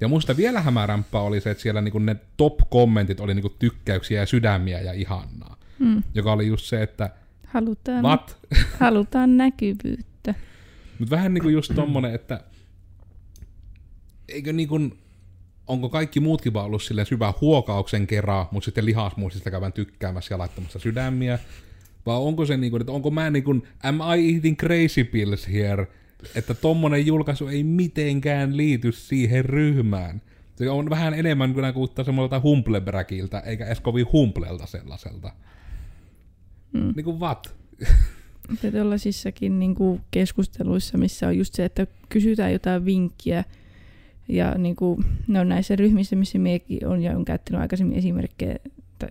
Ja 0.00 0.08
musta 0.08 0.36
vielä 0.36 0.60
hämärämpää 0.60 1.20
oli 1.20 1.40
se, 1.40 1.50
että 1.50 1.62
siellä 1.62 1.80
niinku 1.80 1.98
ne 1.98 2.16
top-kommentit 2.36 3.20
oli 3.20 3.34
niinku 3.34 3.48
tykkäyksiä 3.58 4.20
ja 4.20 4.26
sydämiä 4.26 4.80
ja 4.80 4.92
ihannaa. 4.92 5.56
Mm. 5.78 6.02
Joka 6.14 6.32
oli 6.32 6.46
just 6.46 6.64
se, 6.66 6.82
että 6.82 7.10
Halutaan, 7.46 8.02
what? 8.02 8.38
halutaan 8.80 9.36
näkyvyyttä. 9.36 10.34
Mutta 10.98 11.16
vähän 11.16 11.34
niinku 11.34 11.48
just 11.48 11.72
tommonen, 11.74 12.14
että 12.14 12.40
eikö 14.28 14.52
niinku, 14.52 14.80
onko 15.66 15.88
kaikki 15.88 16.20
muutkin 16.20 16.52
vaan 16.52 16.66
ollut 16.66 16.82
silleen 16.82 17.06
syvä 17.06 17.34
huokauksen 17.40 18.06
kerran, 18.06 18.46
mutta 18.50 18.64
sitten 18.64 18.86
lihasmuistista 18.86 19.50
käydään 19.50 19.72
tykkäämässä 19.72 20.34
ja 20.34 20.38
laittamassa 20.38 20.78
sydämiä, 20.78 21.38
vai 22.06 22.16
onko 22.16 22.46
se 22.46 22.56
niinku, 22.56 22.76
että 22.76 22.92
onko 22.92 23.10
mä 23.10 23.30
niinku, 23.30 23.56
am 23.82 24.00
I 24.16 24.34
eating 24.34 24.56
crazy 24.56 25.04
pills 25.04 25.48
here, 25.52 25.86
että 26.34 26.54
tommonen 26.54 27.06
julkaisu 27.06 27.48
ei 27.48 27.64
mitenkään 27.64 28.56
liity 28.56 28.92
siihen 28.92 29.44
ryhmään. 29.44 30.22
Se 30.56 30.70
on 30.70 30.90
vähän 30.90 31.14
enemmän 31.14 31.54
kuin 31.54 31.74
kuuttaa 31.74 32.04
semmoilta 32.04 32.40
humplebräkiltä, 32.40 33.40
eikä 33.40 33.66
edes 33.66 33.80
kovin 33.80 34.06
humplelta 34.12 34.66
sellaiselta. 34.66 35.32
Mm. 36.72 36.92
Niinku 36.96 37.20
what? 37.20 37.56
Ja 38.62 38.72
tuollaisissakin 38.72 39.58
niin 39.58 39.74
kuin 39.74 40.00
keskusteluissa, 40.10 40.98
missä 40.98 41.26
on 41.26 41.38
just 41.38 41.54
se, 41.54 41.64
että 41.64 41.86
kysytään 42.08 42.52
jotain 42.52 42.84
vinkkiä, 42.84 43.44
ja 44.28 44.54
niin 44.58 44.76
kuin, 44.76 45.04
ne 45.28 45.40
on 45.40 45.48
näissä 45.48 45.76
ryhmissä, 45.76 46.16
missä 46.16 46.38
minäkin 46.38 46.86
on 46.86 47.02
ja 47.02 47.16
on 47.16 47.24
käyttänyt 47.24 47.60
aikaisemmin 47.60 47.98
esimerkkejä, 47.98 48.56
tai 48.98 49.08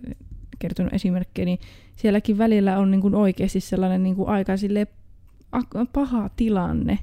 kertonut 0.58 0.94
esimerkkejä, 0.94 1.46
niin 1.46 1.58
sielläkin 1.96 2.38
välillä 2.38 2.78
on 2.78 2.90
niin 2.90 3.00
kuin 3.00 3.14
oikeasti 3.14 3.60
sellainen 3.60 4.02
niin 4.02 4.16
kuin 4.16 4.28
aika 4.28 4.52
paha 5.92 6.30
tilanne. 6.36 6.98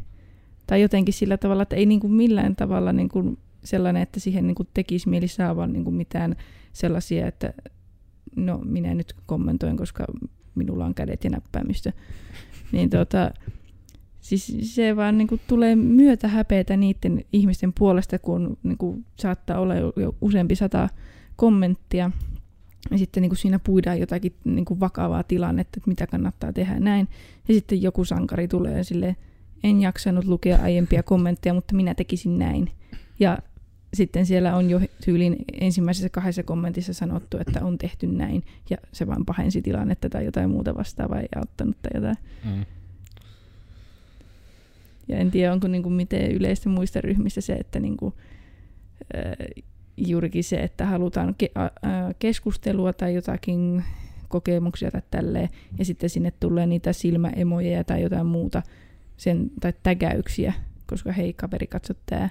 Tai 0.68 0.82
jotenkin 0.82 1.14
sillä 1.14 1.38
tavalla, 1.38 1.64
että 1.64 1.76
ei 1.76 1.86
niin 1.86 2.00
kuin 2.00 2.14
millään 2.14 2.56
tavalla 2.56 2.94
niin 2.94 3.10
kuin 3.10 3.38
sellainen, 3.64 4.02
että 4.02 4.20
siihen 4.20 4.48
niin 4.48 4.56
kuin 4.56 4.70
tekisi 4.74 5.10
mieli 5.10 5.28
saada 5.28 5.68
niin 5.68 5.84
kuin 5.84 5.96
mitään 5.96 6.36
sellaisia, 6.74 7.28
että 7.28 7.54
no 8.36 8.58
minä 8.58 8.94
nyt 8.94 9.16
kommentoin, 9.26 9.78
koska 9.78 10.06
minulla 10.56 10.86
on 10.86 10.96
kädet 10.96 11.24
ja 11.24 11.30
näppäimistö. 11.30 11.92
Niin 12.72 12.90
tota, 12.90 13.32
siis 14.26 14.76
se 14.76 14.96
vaan 14.96 15.18
niin 15.18 15.28
kuin 15.28 15.42
tulee 15.48 15.76
myötä 15.76 16.28
häpeätä 16.28 16.78
niiden 16.78 17.26
ihmisten 17.34 17.74
puolesta, 17.74 18.20
kun 18.20 18.58
niin 18.64 18.78
kuin 18.78 19.06
saattaa 19.16 19.60
olla 19.60 19.76
jo, 19.76 19.94
useampi 20.22 20.56
sata 20.56 20.90
kommenttia. 21.36 22.12
Ja 22.92 22.98
sitten 22.98 23.22
niin 23.22 23.30
kuin 23.30 23.38
siinä 23.38 23.60
puidaan 23.60 24.00
jotakin 24.00 24.36
niin 24.44 24.66
kuin 24.66 24.80
vakavaa 24.80 25.24
tilannetta, 25.24 25.78
että 25.78 25.90
mitä 25.90 26.08
kannattaa 26.08 26.54
tehdä 26.54 26.80
näin. 26.80 27.08
Ja 27.48 27.54
sitten 27.54 27.82
joku 27.82 28.06
sankari 28.06 28.48
tulee 28.48 28.84
sille 28.84 29.16
en 29.64 29.82
jaksanut 29.82 30.26
lukea 30.26 30.58
aiempia 30.62 31.04
kommentteja, 31.04 31.54
mutta 31.54 31.76
minä 31.76 31.96
tekisin 31.96 32.40
näin. 32.40 32.72
Ja 33.20 33.40
sitten 33.94 34.26
siellä 34.26 34.56
on 34.56 34.70
jo 34.70 34.82
tyylin 35.06 35.36
ensimmäisessä 35.62 36.10
kahdessa 36.10 36.44
kommentissa 36.44 36.94
sanottu, 36.94 37.38
että 37.38 37.66
on 37.66 37.78
tehty 37.78 38.08
näin, 38.08 38.44
ja 38.70 38.78
se 38.92 39.08
vaan 39.08 39.26
pahensi 39.26 39.62
tilannetta 39.62 40.10
tai 40.10 40.26
jotain 40.26 40.50
muuta 40.50 40.76
vastaavaa 40.76 41.20
ei 41.20 41.30
auttanut 41.36 41.78
tai 41.82 41.92
jotain. 41.94 42.18
Mm. 42.46 42.66
Ja 45.08 45.18
en 45.18 45.32
tiedä, 45.32 45.54
onko 45.54 45.68
niinku 45.68 45.90
miten 45.90 46.32
yleistä 46.32 46.70
muista 46.70 47.02
ryhmistä 47.02 47.42
se, 47.42 47.54
että 47.54 47.80
niinku, 47.80 48.14
äh, 49.16 49.64
juurikin 49.98 50.44
se, 50.44 50.56
että 50.56 50.86
halutaan 50.86 51.36
ke- 51.44 51.62
äh, 51.62 52.16
keskustelua 52.20 52.94
tai 52.94 53.16
jotakin 53.16 53.84
kokemuksia 54.28 54.92
tai 54.92 55.02
tälleen, 55.12 55.50
ja 55.78 55.86
sitten 55.86 56.10
sinne 56.10 56.32
tulee 56.40 56.66
niitä 56.66 56.94
silmäemoja 56.94 57.84
tai 57.84 58.02
jotain 58.02 58.26
muuta, 58.26 58.64
sen, 59.18 59.52
tai 59.62 59.74
tägäyksiä, 59.84 60.54
koska 60.88 61.12
hei 61.12 61.34
kaveri, 61.34 61.68
katso 61.68 61.94
tää. 62.06 62.30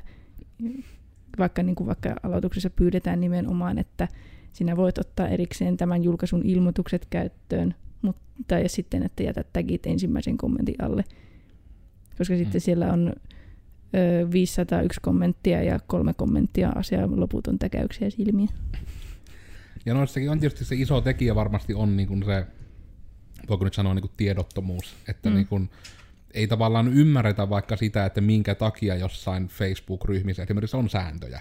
Vaikka, 1.39 1.63
niin 1.63 1.77
kuin 1.77 1.87
vaikka 1.87 2.15
aloituksessa 2.23 2.71
pyydetään 2.71 3.21
nimenomaan, 3.21 3.79
että 3.79 4.09
sinä 4.53 4.77
voit 4.77 4.99
ottaa 4.99 5.29
erikseen 5.29 5.77
tämän 5.77 6.05
julkaisun 6.05 6.43
ilmoitukset 6.45 7.07
käyttöön, 7.11 7.75
mutta 8.03 8.59
ja 8.59 8.69
sitten, 8.69 9.03
että 9.03 9.23
jätät 9.23 9.53
tagit 9.53 9.87
ensimmäisen 9.87 10.37
kommentin 10.37 10.75
alle. 10.79 11.05
Koska 12.19 12.35
mm. 12.35 12.39
sitten 12.39 12.61
siellä 12.61 12.93
on 12.93 13.13
ö, 13.95 14.31
501 14.33 15.01
kommenttia 15.01 15.63
ja 15.63 15.79
kolme 15.87 16.15
kommenttia 16.15 16.69
asia 16.69 17.09
loputon 17.11 17.59
täkäyksiä 17.59 18.11
silmiä. 18.11 18.49
Ja 19.87 19.95
noissakin 19.95 20.31
on 20.31 20.41
tietysti 20.41 20.65
se 20.65 20.75
iso 20.75 21.01
tekijä 21.01 21.35
varmasti 21.35 21.75
on 21.75 21.97
niin 21.97 22.09
kuin 22.09 22.25
se, 22.25 22.47
voiko 23.49 23.65
nyt 23.65 23.75
sanoa 23.75 23.95
niin 23.95 24.03
kuin 24.03 24.13
tiedottomuus, 24.17 24.97
että 25.09 25.29
Mm. 25.31 25.35
niin 25.35 25.47
kuin, 25.47 25.71
ei 26.35 26.47
tavallaan 26.47 26.89
ymmärretä 26.89 27.49
vaikka 27.51 27.77
sitä, 27.77 28.07
että 28.07 28.21
minkä 28.21 28.55
takia 28.55 28.95
jossain 28.97 29.49
Facebook-ryhmissä 29.49 30.43
esimerkiksi 30.43 30.77
on 30.77 30.89
sääntöjä. 30.89 31.41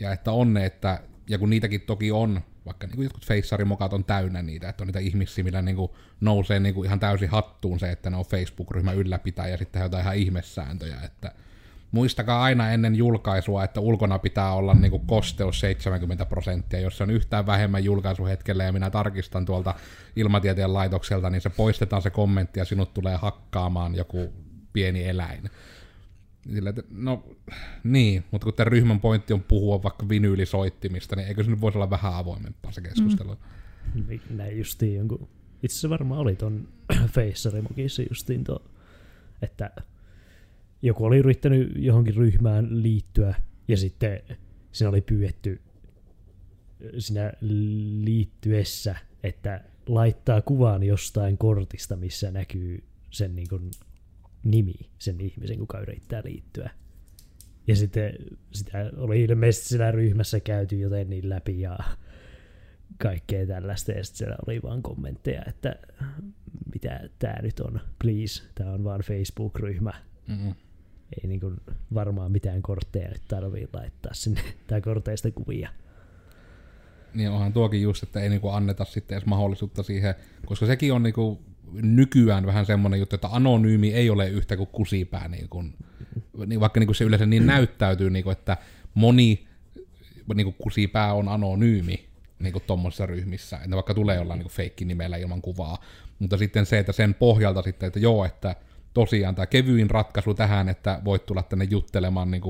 Ja 0.00 0.12
että 0.12 0.32
on 0.32 0.54
ne, 0.54 0.66
että, 0.66 1.00
ja 1.28 1.38
kun 1.38 1.50
niitäkin 1.50 1.80
toki 1.80 2.12
on, 2.12 2.40
vaikka 2.68 2.86
niin 2.86 2.96
kuin 2.96 3.04
jotkut 3.04 3.26
feissarimokat 3.26 3.92
on 3.92 4.04
täynnä 4.04 4.42
niitä, 4.42 4.68
että 4.68 4.82
on 4.82 4.86
niitä 4.86 4.98
ihmisiä, 4.98 5.44
millä 5.44 5.62
niin 5.62 5.76
kuin 5.76 5.92
nousee 6.20 6.60
niin 6.60 6.74
kuin 6.74 6.86
ihan 6.86 7.00
täysin 7.00 7.28
hattuun 7.28 7.78
se, 7.78 7.90
että 7.90 8.10
ne 8.10 8.16
on 8.16 8.24
Facebook-ryhmä 8.24 8.92
ylläpitää 8.92 9.48
ja 9.48 9.56
sitten 9.56 9.82
jotain 9.82 10.02
ihan 10.02 10.16
ihmesääntöjä, 10.16 10.96
että 11.04 11.32
muistakaa 11.92 12.42
aina 12.42 12.70
ennen 12.70 12.94
julkaisua, 12.94 13.64
että 13.64 13.80
ulkona 13.80 14.18
pitää 14.18 14.52
olla 14.52 14.74
niin 14.74 14.90
kuin 14.90 15.06
kosteus 15.06 15.60
70 15.60 16.26
prosenttia. 16.26 16.80
Jos 16.80 16.96
se 16.96 17.02
on 17.02 17.10
yhtään 17.10 17.46
vähemmän 17.46 17.84
julkaisuhetkellä 17.84 18.64
ja 18.64 18.72
minä 18.72 18.90
tarkistan 18.90 19.44
tuolta 19.44 19.74
ilmatieteen 20.16 20.72
laitokselta, 20.72 21.30
niin 21.30 21.40
se 21.40 21.50
poistetaan 21.50 22.02
se 22.02 22.10
kommentti 22.10 22.60
ja 22.60 22.64
sinut 22.64 22.94
tulee 22.94 23.16
hakkaamaan 23.16 23.94
joku 23.94 24.32
pieni 24.72 25.08
eläin. 25.08 25.50
Sillä, 26.52 26.70
että, 26.70 26.82
no 26.90 27.36
niin, 27.84 28.24
mutta 28.30 28.44
kun 28.44 28.54
tämän 28.54 28.72
ryhmän 28.72 29.00
pointti 29.00 29.32
on 29.32 29.42
puhua 29.42 29.82
vaikka 29.82 30.08
vinyylisoittimista, 30.08 31.16
niin 31.16 31.28
eikö 31.28 31.44
se 31.44 31.50
nyt 31.50 31.60
voisi 31.60 31.78
olla 31.78 31.90
vähän 31.90 32.14
avoimempaa 32.14 32.72
se 32.72 32.80
keskustelu? 32.80 33.34
Mm. 33.94 34.04
Niin, 34.08 34.22
Näin 34.30 34.58
justiin 34.58 34.94
jonkun... 34.94 35.28
Itse 35.62 35.74
asiassa 35.74 35.90
varmaan 35.90 36.20
oli 36.20 36.36
ton 36.36 36.68
Feissarimokissa 37.14 38.02
justiin 38.02 38.44
tuo, 38.44 38.62
että 39.42 39.70
joku 40.82 41.04
oli 41.04 41.18
yrittänyt 41.18 41.72
johonkin 41.76 42.16
ryhmään 42.16 42.82
liittyä 42.82 43.34
ja 43.68 43.76
sitten 43.76 44.20
siinä 44.72 44.88
oli 44.88 45.00
pyydetty 45.00 45.60
siinä 46.98 47.32
liittyessä, 48.04 48.96
että 49.22 49.64
laittaa 49.86 50.42
kuvan 50.42 50.82
jostain 50.82 51.38
kortista, 51.38 51.96
missä 51.96 52.30
näkyy 52.30 52.84
sen 53.10 53.34
niin 53.34 53.48
kuin 53.48 53.70
nimi, 54.50 54.74
sen 54.98 55.20
ihmisen, 55.20 55.58
kuka 55.58 55.80
yrittää 55.80 56.22
liittyä. 56.24 56.70
Ja 57.66 57.76
sitten 57.76 58.12
sitä 58.52 58.90
oli 58.96 59.22
ilmeisesti 59.22 59.68
siinä 59.68 59.90
ryhmässä 59.90 60.40
käyty 60.40 60.78
joten 60.78 61.10
niin 61.10 61.28
läpi 61.28 61.60
ja 61.60 61.78
kaikkea 62.98 63.46
tällaista, 63.46 63.92
ja 63.92 64.04
sitten 64.04 64.18
siellä 64.18 64.36
oli 64.46 64.62
vaan 64.62 64.82
kommentteja, 64.82 65.42
että 65.46 65.76
mitä 66.72 67.00
tämä 67.18 67.36
nyt 67.42 67.60
on, 67.60 67.80
please, 68.02 68.42
tämä 68.54 68.72
on 68.72 68.84
vaan 68.84 69.00
Facebook-ryhmä, 69.00 69.92
Mm-mm. 70.26 70.54
ei 71.22 71.28
niin 71.28 71.40
kuin 71.40 71.56
varmaan 71.94 72.32
mitään 72.32 72.62
kortteja 72.62 73.08
nyt 73.08 73.22
tarvii 73.28 73.68
laittaa 73.72 74.14
sinne, 74.14 74.40
tai 74.66 74.80
korteista 74.80 75.30
kuvia. 75.30 75.70
Niin 77.14 77.30
onhan 77.30 77.52
tuokin 77.52 77.82
just, 77.82 78.02
että 78.02 78.20
ei 78.20 78.28
niinku 78.28 78.48
anneta 78.48 78.84
sitten 78.84 79.16
edes 79.16 79.26
mahdollisuutta 79.26 79.82
siihen, 79.82 80.14
koska 80.46 80.66
sekin 80.66 80.92
on 80.92 81.02
niinku 81.02 81.42
nykyään 81.72 82.46
vähän 82.46 82.66
semmoinen 82.66 83.00
juttu, 83.00 83.14
että 83.14 83.28
anonyymi 83.32 83.94
ei 83.94 84.10
ole 84.10 84.28
yhtä 84.28 84.56
kuin 84.56 84.68
kusipää, 84.72 85.28
niin 85.28 85.48
kuin, 85.48 85.74
niin 86.46 86.60
vaikka 86.60 86.80
niinku 86.80 86.94
se 86.94 87.04
yleensä 87.04 87.26
niin 87.26 87.46
näyttäytyy, 87.56 88.10
niinku, 88.10 88.30
että 88.30 88.56
moni 88.94 89.46
niinku 90.34 90.52
kusipää 90.52 91.14
on 91.14 91.28
anonyymi 91.28 92.08
niinku 92.38 92.60
tuommoisissa 92.60 93.06
ryhmissä, 93.06 93.56
että 93.56 93.76
vaikka 93.76 93.94
tulee 93.94 94.16
jollain 94.16 94.38
niinku 94.38 94.52
feikki 94.52 94.84
nimellä 94.84 95.16
ilman 95.16 95.42
kuvaa, 95.42 95.78
mutta 96.18 96.36
sitten 96.36 96.66
se, 96.66 96.78
että 96.78 96.92
sen 96.92 97.14
pohjalta 97.14 97.62
sitten, 97.62 97.86
että 97.86 97.98
joo, 97.98 98.24
että 98.24 98.56
tosiaan 98.94 99.34
tämä 99.34 99.46
kevyin 99.46 99.90
ratkaisu 99.90 100.34
tähän, 100.34 100.68
että 100.68 101.00
voit 101.04 101.26
tulla 101.26 101.42
tänne 101.42 101.66
juttelemaan 101.70 102.30
niin 102.30 102.42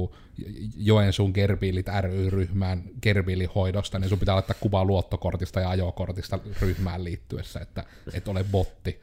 Joensuun 0.77 1.31
Gerbiilit 1.35 1.87
ry-ryhmään 2.01 2.83
Gerbiilihoidosta, 3.03 3.99
niin 3.99 4.09
sun 4.09 4.19
pitää 4.19 4.35
laittaa 4.35 4.57
kuvaa 4.61 4.85
luottokortista 4.85 5.61
ja 5.61 5.71
ajokortista 5.71 6.39
ryhmään 6.61 7.05
liittyessä, 7.05 7.61
että 7.61 7.85
et 8.13 8.29
ole 8.29 8.45
botti. 8.45 9.01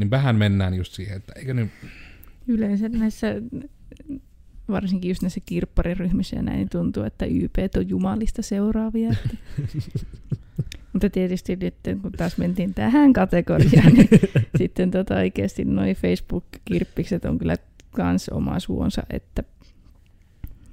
Niin 0.00 0.10
vähän 0.10 0.36
mennään 0.36 0.74
just 0.74 0.92
siihen, 0.92 1.16
että 1.16 1.32
eikö 1.36 1.54
nyt... 1.54 1.70
Yleensä 2.48 2.88
näissä, 2.88 3.26
varsinkin 4.68 5.08
just 5.08 5.22
näissä 5.22 5.40
kirppariryhmissä 5.46 6.36
ja 6.36 6.42
näin, 6.42 6.56
niin 6.56 6.68
tuntuu, 6.68 7.02
että 7.02 7.24
YP 7.24 7.56
on 7.76 7.88
jumalista 7.88 8.42
seuraavia. 8.42 9.10
Että. 9.10 9.36
Mutta 10.92 11.10
tietysti 11.10 11.56
nyt, 11.56 11.74
kun 12.02 12.12
taas 12.12 12.38
mentiin 12.38 12.74
tähän 12.74 13.12
kategoriaan, 13.12 13.92
niin 13.92 14.08
sitten 14.58 14.90
tota 14.90 15.14
oikeasti 15.14 15.64
noi 15.64 15.94
Facebook-kirppikset 15.94 17.24
on 17.24 17.38
kyllä 17.38 17.56
kans 17.90 18.28
oma 18.28 18.60
suonsa, 18.60 19.02
että 19.10 19.42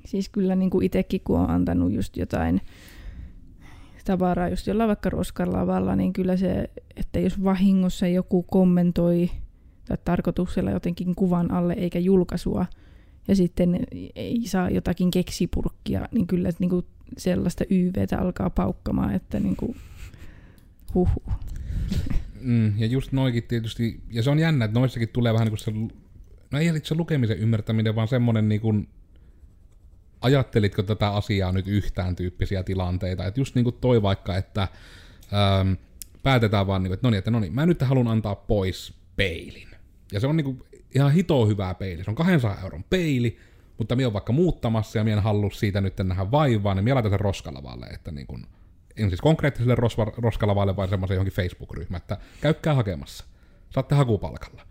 siis 0.06 0.30
kyllä 0.30 0.56
niin 0.56 0.70
kuin 0.70 0.86
itsekin, 0.86 1.22
kun 1.24 1.40
on 1.40 1.50
antanut 1.50 1.92
just 1.92 2.18
jotain 2.18 2.62
tavaraa 4.08 4.50
just 4.50 4.68
jollain 4.68 4.88
vaikka 4.88 5.10
roskalavalla, 5.10 5.96
niin 5.96 6.14
kyllä 6.14 6.38
se, 6.38 6.70
että 6.96 7.20
jos 7.20 7.44
vahingossa 7.44 8.08
joku 8.08 8.44
kommentoi 8.44 9.30
tai 9.88 9.98
tarkoituksella 10.06 10.72
jotenkin 10.72 11.16
kuvan 11.16 11.52
alle 11.52 11.74
eikä 11.74 12.00
julkaisua, 12.00 12.66
ja 13.28 13.36
sitten 13.36 13.80
ei 14.16 14.42
saa 14.46 14.70
jotakin 14.70 15.12
keksipurkkia, 15.12 16.08
niin 16.12 16.28
kyllä 16.28 16.50
niin 16.60 16.70
kuin 16.70 16.86
sellaista 17.18 17.64
YVtä 17.70 18.20
alkaa 18.20 18.50
paukkamaan, 18.50 19.14
että 19.14 19.40
niin 19.40 19.56
kuin, 19.56 19.76
huhu. 20.94 21.24
Mm, 22.42 22.80
ja 22.80 22.88
just 22.88 23.12
noikin 23.12 23.44
tietysti, 23.44 24.02
ja 24.12 24.24
se 24.24 24.30
on 24.30 24.40
jännä, 24.40 24.66
että 24.66 24.80
noissakin 24.80 25.10
tulee 25.10 25.34
vähän 25.34 25.46
niin 25.46 25.52
kuin 25.52 25.90
se, 25.90 25.98
no 26.52 26.60
ei 26.60 26.82
se 26.84 26.96
lukemisen 26.96 27.38
ymmärtäminen, 27.38 27.96
vaan 27.96 28.08
semmoinen 28.08 28.50
niin 28.50 28.62
kuin, 28.62 28.88
ajattelitko 30.22 30.84
tätä 30.84 31.10
asiaa 31.10 31.52
nyt 31.52 31.68
yhtään 31.68 32.16
tyyppisiä 32.16 32.64
tilanteita, 32.64 33.26
että 33.26 33.40
just 33.40 33.56
niin 33.56 33.64
kuin 33.64 33.76
toi 33.82 34.02
vaikka, 34.02 34.38
että 34.38 34.68
ähm, 35.34 35.74
päätetään 36.24 36.68
vaan, 36.68 36.84
niin 36.84 36.94
että 36.94 37.08
no 37.08 37.10
niin, 37.10 37.18
että 37.18 37.32
no 37.32 37.40
niin, 37.40 37.54
mä 37.54 37.66
nyt 37.66 37.82
haluan 37.82 38.08
antaa 38.08 38.36
pois 38.36 38.94
peilin. 39.16 39.68
Ja 40.12 40.20
se 40.20 40.28
on 40.28 40.38
niin 40.38 40.46
kuin 40.46 40.64
ihan 40.96 41.12
hito 41.12 41.46
hyvää 41.46 41.74
peili. 41.74 42.04
Se 42.04 42.12
on 42.12 42.16
200 42.16 42.58
euron 42.64 42.84
peili, 42.84 43.38
mutta 43.78 43.96
minä 43.96 44.08
olen 44.08 44.14
vaikka 44.14 44.34
muuttamassa 44.34 44.98
ja 44.98 45.04
minä 45.04 45.18
en 45.18 45.24
halua 45.24 45.50
siitä 45.54 45.82
nyt 45.82 45.98
nähdä 46.04 46.32
vaivaa, 46.32 46.76
niin 46.76 46.84
minä 46.84 46.96
laitan 46.96 47.12
sen 47.12 47.20
roskalavalle, 47.20 47.86
että 47.86 48.12
niin 48.12 48.28
kuin, 48.28 48.46
en 48.98 49.10
siis 49.10 49.22
konkreettiselle 49.22 49.76
rosva, 49.76 50.06
roskalavalle, 50.06 50.76
vaan 50.76 50.90
semmoisen 50.90 51.16
johonkin 51.16 51.34
Facebook-ryhmään, 51.34 52.02
että 52.02 52.18
käykää 52.42 52.74
hakemassa. 52.74 53.26
Saatte 53.70 53.96
hakupalkalla. 53.96 54.68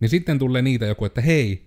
Niin 0.00 0.08
sitten 0.08 0.38
tulee 0.38 0.62
niitä 0.62 0.86
joku, 0.86 1.04
että 1.04 1.20
hei, 1.20 1.66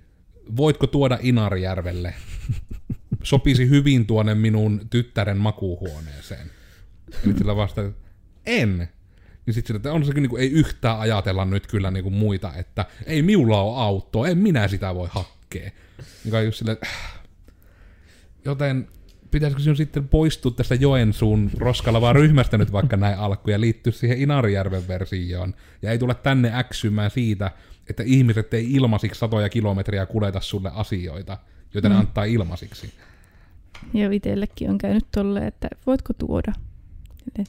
voitko 0.57 0.87
tuoda 0.87 1.19
Inarijärvelle? 1.21 2.13
Sopisi 3.25 3.69
hyvin 3.69 4.05
tuonne 4.05 4.35
minun 4.35 4.81
tyttären 4.89 5.37
makuuhuoneeseen. 5.37 6.51
Nyt 7.25 7.37
sillä 7.37 7.55
vasta, 7.55 7.81
en. 8.45 8.89
Niin 9.45 9.53
sitten 9.53 9.75
että 9.75 9.93
on 9.93 10.05
se 10.05 10.13
niin 10.13 10.29
kuin, 10.29 10.41
ei 10.41 10.51
yhtään 10.51 10.99
ajatella 10.99 11.45
nyt 11.45 11.67
kyllä 11.67 11.91
niin 11.91 12.03
kuin 12.03 12.15
muita, 12.15 12.53
että 12.53 12.85
ei 13.05 13.21
miulla 13.21 13.61
ole 13.61 13.83
autoa, 13.83 14.27
en 14.27 14.37
minä 14.37 14.67
sitä 14.67 14.95
voi 14.95 15.09
hakkea. 15.11 15.71
Niin 16.23 16.45
just 16.45 16.57
sille, 16.57 16.77
joten 18.45 18.87
pitäisikö 19.31 19.63
sinun 19.63 19.77
sitten 19.77 20.07
poistua 20.07 20.51
tästä 20.51 20.75
Joensuun 20.75 21.51
roskalavaa 21.57 22.13
ryhmästä 22.13 22.57
nyt 22.57 22.71
vaikka 22.71 22.97
näin 22.97 23.17
alkuun 23.17 23.51
ja 23.51 23.61
liittyä 23.61 23.93
siihen 23.93 24.21
Inarijärven 24.21 24.87
versioon. 24.87 25.53
Ja 25.81 25.91
ei 25.91 25.97
tule 25.97 26.15
tänne 26.15 26.51
äksymään 26.59 27.11
siitä, 27.11 27.51
että 27.89 28.03
ihmiset 28.03 28.53
ei 28.53 28.73
ilmasiksi 28.73 29.19
satoja 29.19 29.49
kilometriä 29.49 30.05
kuleta 30.05 30.41
sulle 30.41 30.71
asioita, 30.73 31.37
joita 31.73 31.89
mm. 31.89 31.95
ne 31.95 31.99
antaa 31.99 32.23
ilmasiksi. 32.23 32.93
Joo, 33.93 34.11
itsellekin 34.11 34.69
on 34.69 34.77
käynyt 34.77 35.05
tolle, 35.11 35.47
että 35.47 35.67
voitko 35.87 36.13
tuoda? 36.13 36.53
En. 37.37 37.45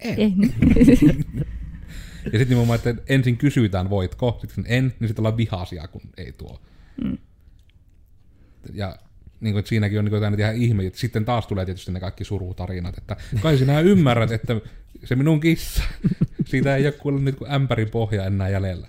En. 0.00 0.34
ja 2.24 2.38
sitten 2.38 2.48
nimenomaan, 2.48 2.80
että 2.84 2.94
ensin 3.08 3.36
kysytään 3.36 3.90
voitko, 3.90 4.38
sitten 4.40 4.64
en, 4.68 4.94
niin 5.00 5.08
sitten 5.08 5.22
ollaan 5.22 5.36
vihaisia, 5.36 5.88
kun 5.88 6.02
ei 6.16 6.32
tuo. 6.32 6.60
Mm. 7.04 7.18
Ja 8.72 8.98
niin 9.40 9.52
kuin, 9.52 9.58
että 9.58 9.68
siinäkin 9.68 9.98
on 9.98 10.04
niin 10.04 10.20
kuin, 10.20 10.40
ihan 10.40 10.56
ihme, 10.56 10.86
että 10.86 10.98
sitten 10.98 11.24
taas 11.24 11.46
tulee 11.46 11.64
tietysti 11.64 11.92
ne 11.92 12.00
kaikki 12.00 12.24
surutarinat, 12.24 12.98
että 12.98 13.16
kai 13.40 13.58
sinä 13.58 13.80
ymmärrät, 13.80 14.32
että 14.32 14.60
se 15.04 15.16
minun 15.16 15.40
kissa, 15.40 15.82
siitä 16.50 16.76
ei 16.76 16.86
ole 16.86 16.92
kuule 16.92 17.20
nyt 17.20 17.36
kuin 17.36 17.50
ämpärin 17.50 17.90
pohja 17.90 18.24
enää 18.24 18.48
jäljellä. 18.48 18.88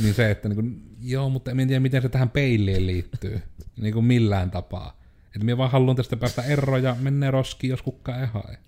Niin 0.00 0.14
se, 0.14 0.30
että 0.30 0.48
niin 0.48 0.56
kuin, 0.56 0.82
joo, 1.02 1.28
mutta 1.28 1.50
en 1.50 1.56
tiedä, 1.56 1.80
miten 1.80 2.02
se 2.02 2.08
tähän 2.08 2.30
peiliin 2.30 2.86
liittyy, 2.86 3.40
niin 3.76 3.94
kuin 3.94 4.04
millään 4.04 4.50
tapaa. 4.50 5.03
Että 5.34 5.44
minä 5.44 5.58
vaan 5.58 5.70
haluan 5.70 5.96
tästä 5.96 6.16
päästä 6.16 6.42
eroon 6.42 6.82
ja 6.82 6.96
mennä 7.00 7.30
roskiin, 7.30 7.70
jos 7.70 7.82
kukka 7.82 8.20
ei 8.20 8.26
hae. 8.26 8.58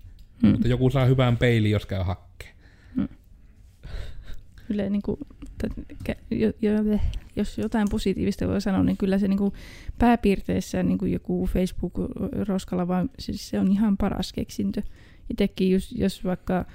Hmm. 0.41 0.51
Mutta 0.51 0.67
joku 0.67 0.89
saa 0.89 1.05
hyvän 1.05 1.37
peilin, 1.37 1.71
jos 1.71 1.85
käy 1.85 2.03
hakkeen. 2.03 2.55
Hmm. 2.95 3.07
Yle, 4.69 4.89
niin 4.89 5.01
kuin, 5.01 5.19
jo, 6.31 6.51
jo, 6.61 6.71
jos 7.35 7.57
jotain 7.57 7.87
positiivista 7.91 8.47
voi 8.47 8.61
sanoa, 8.61 8.83
niin 8.83 8.97
kyllä 8.97 9.17
se 9.17 9.27
niin 9.27 9.37
kuin 9.37 9.53
pääpiirteissä 9.99 10.83
niin 10.83 10.97
kuin 10.97 11.11
joku 11.11 11.49
Facebook-roskalla, 11.53 12.87
vaan 12.87 13.09
siis 13.19 13.49
se 13.49 13.59
on 13.59 13.71
ihan 13.71 13.97
paras 13.97 14.33
keksintö. 14.33 14.81
Itsekin, 15.29 15.71
jos, 15.71 15.91
jos 15.91 16.23
vaikka 16.23 16.65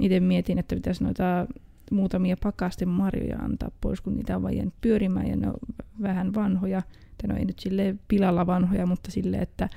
itse 0.00 0.20
mietin, 0.20 0.58
että 0.58 0.76
pitäisi 0.76 1.04
noita 1.04 1.46
muutamia 1.90 2.36
pakasten 2.42 2.88
marjoja 2.88 3.38
antaa 3.38 3.70
pois, 3.80 4.00
kun 4.00 4.16
niitä 4.16 4.36
on 4.36 4.42
vain 4.42 4.56
jäänyt 4.56 4.74
pyörimään 4.80 5.26
ja 5.26 5.36
ne 5.36 5.48
on 5.48 5.54
vähän 6.02 6.34
vanhoja. 6.34 6.82
Tai 7.26 7.34
no 7.34 7.38
ei 7.38 7.44
nyt 7.44 7.58
sille 7.58 7.94
pilalla 8.08 8.46
vanhoja, 8.46 8.86
mutta 8.86 9.10
sille, 9.10 9.36
että 9.36 9.68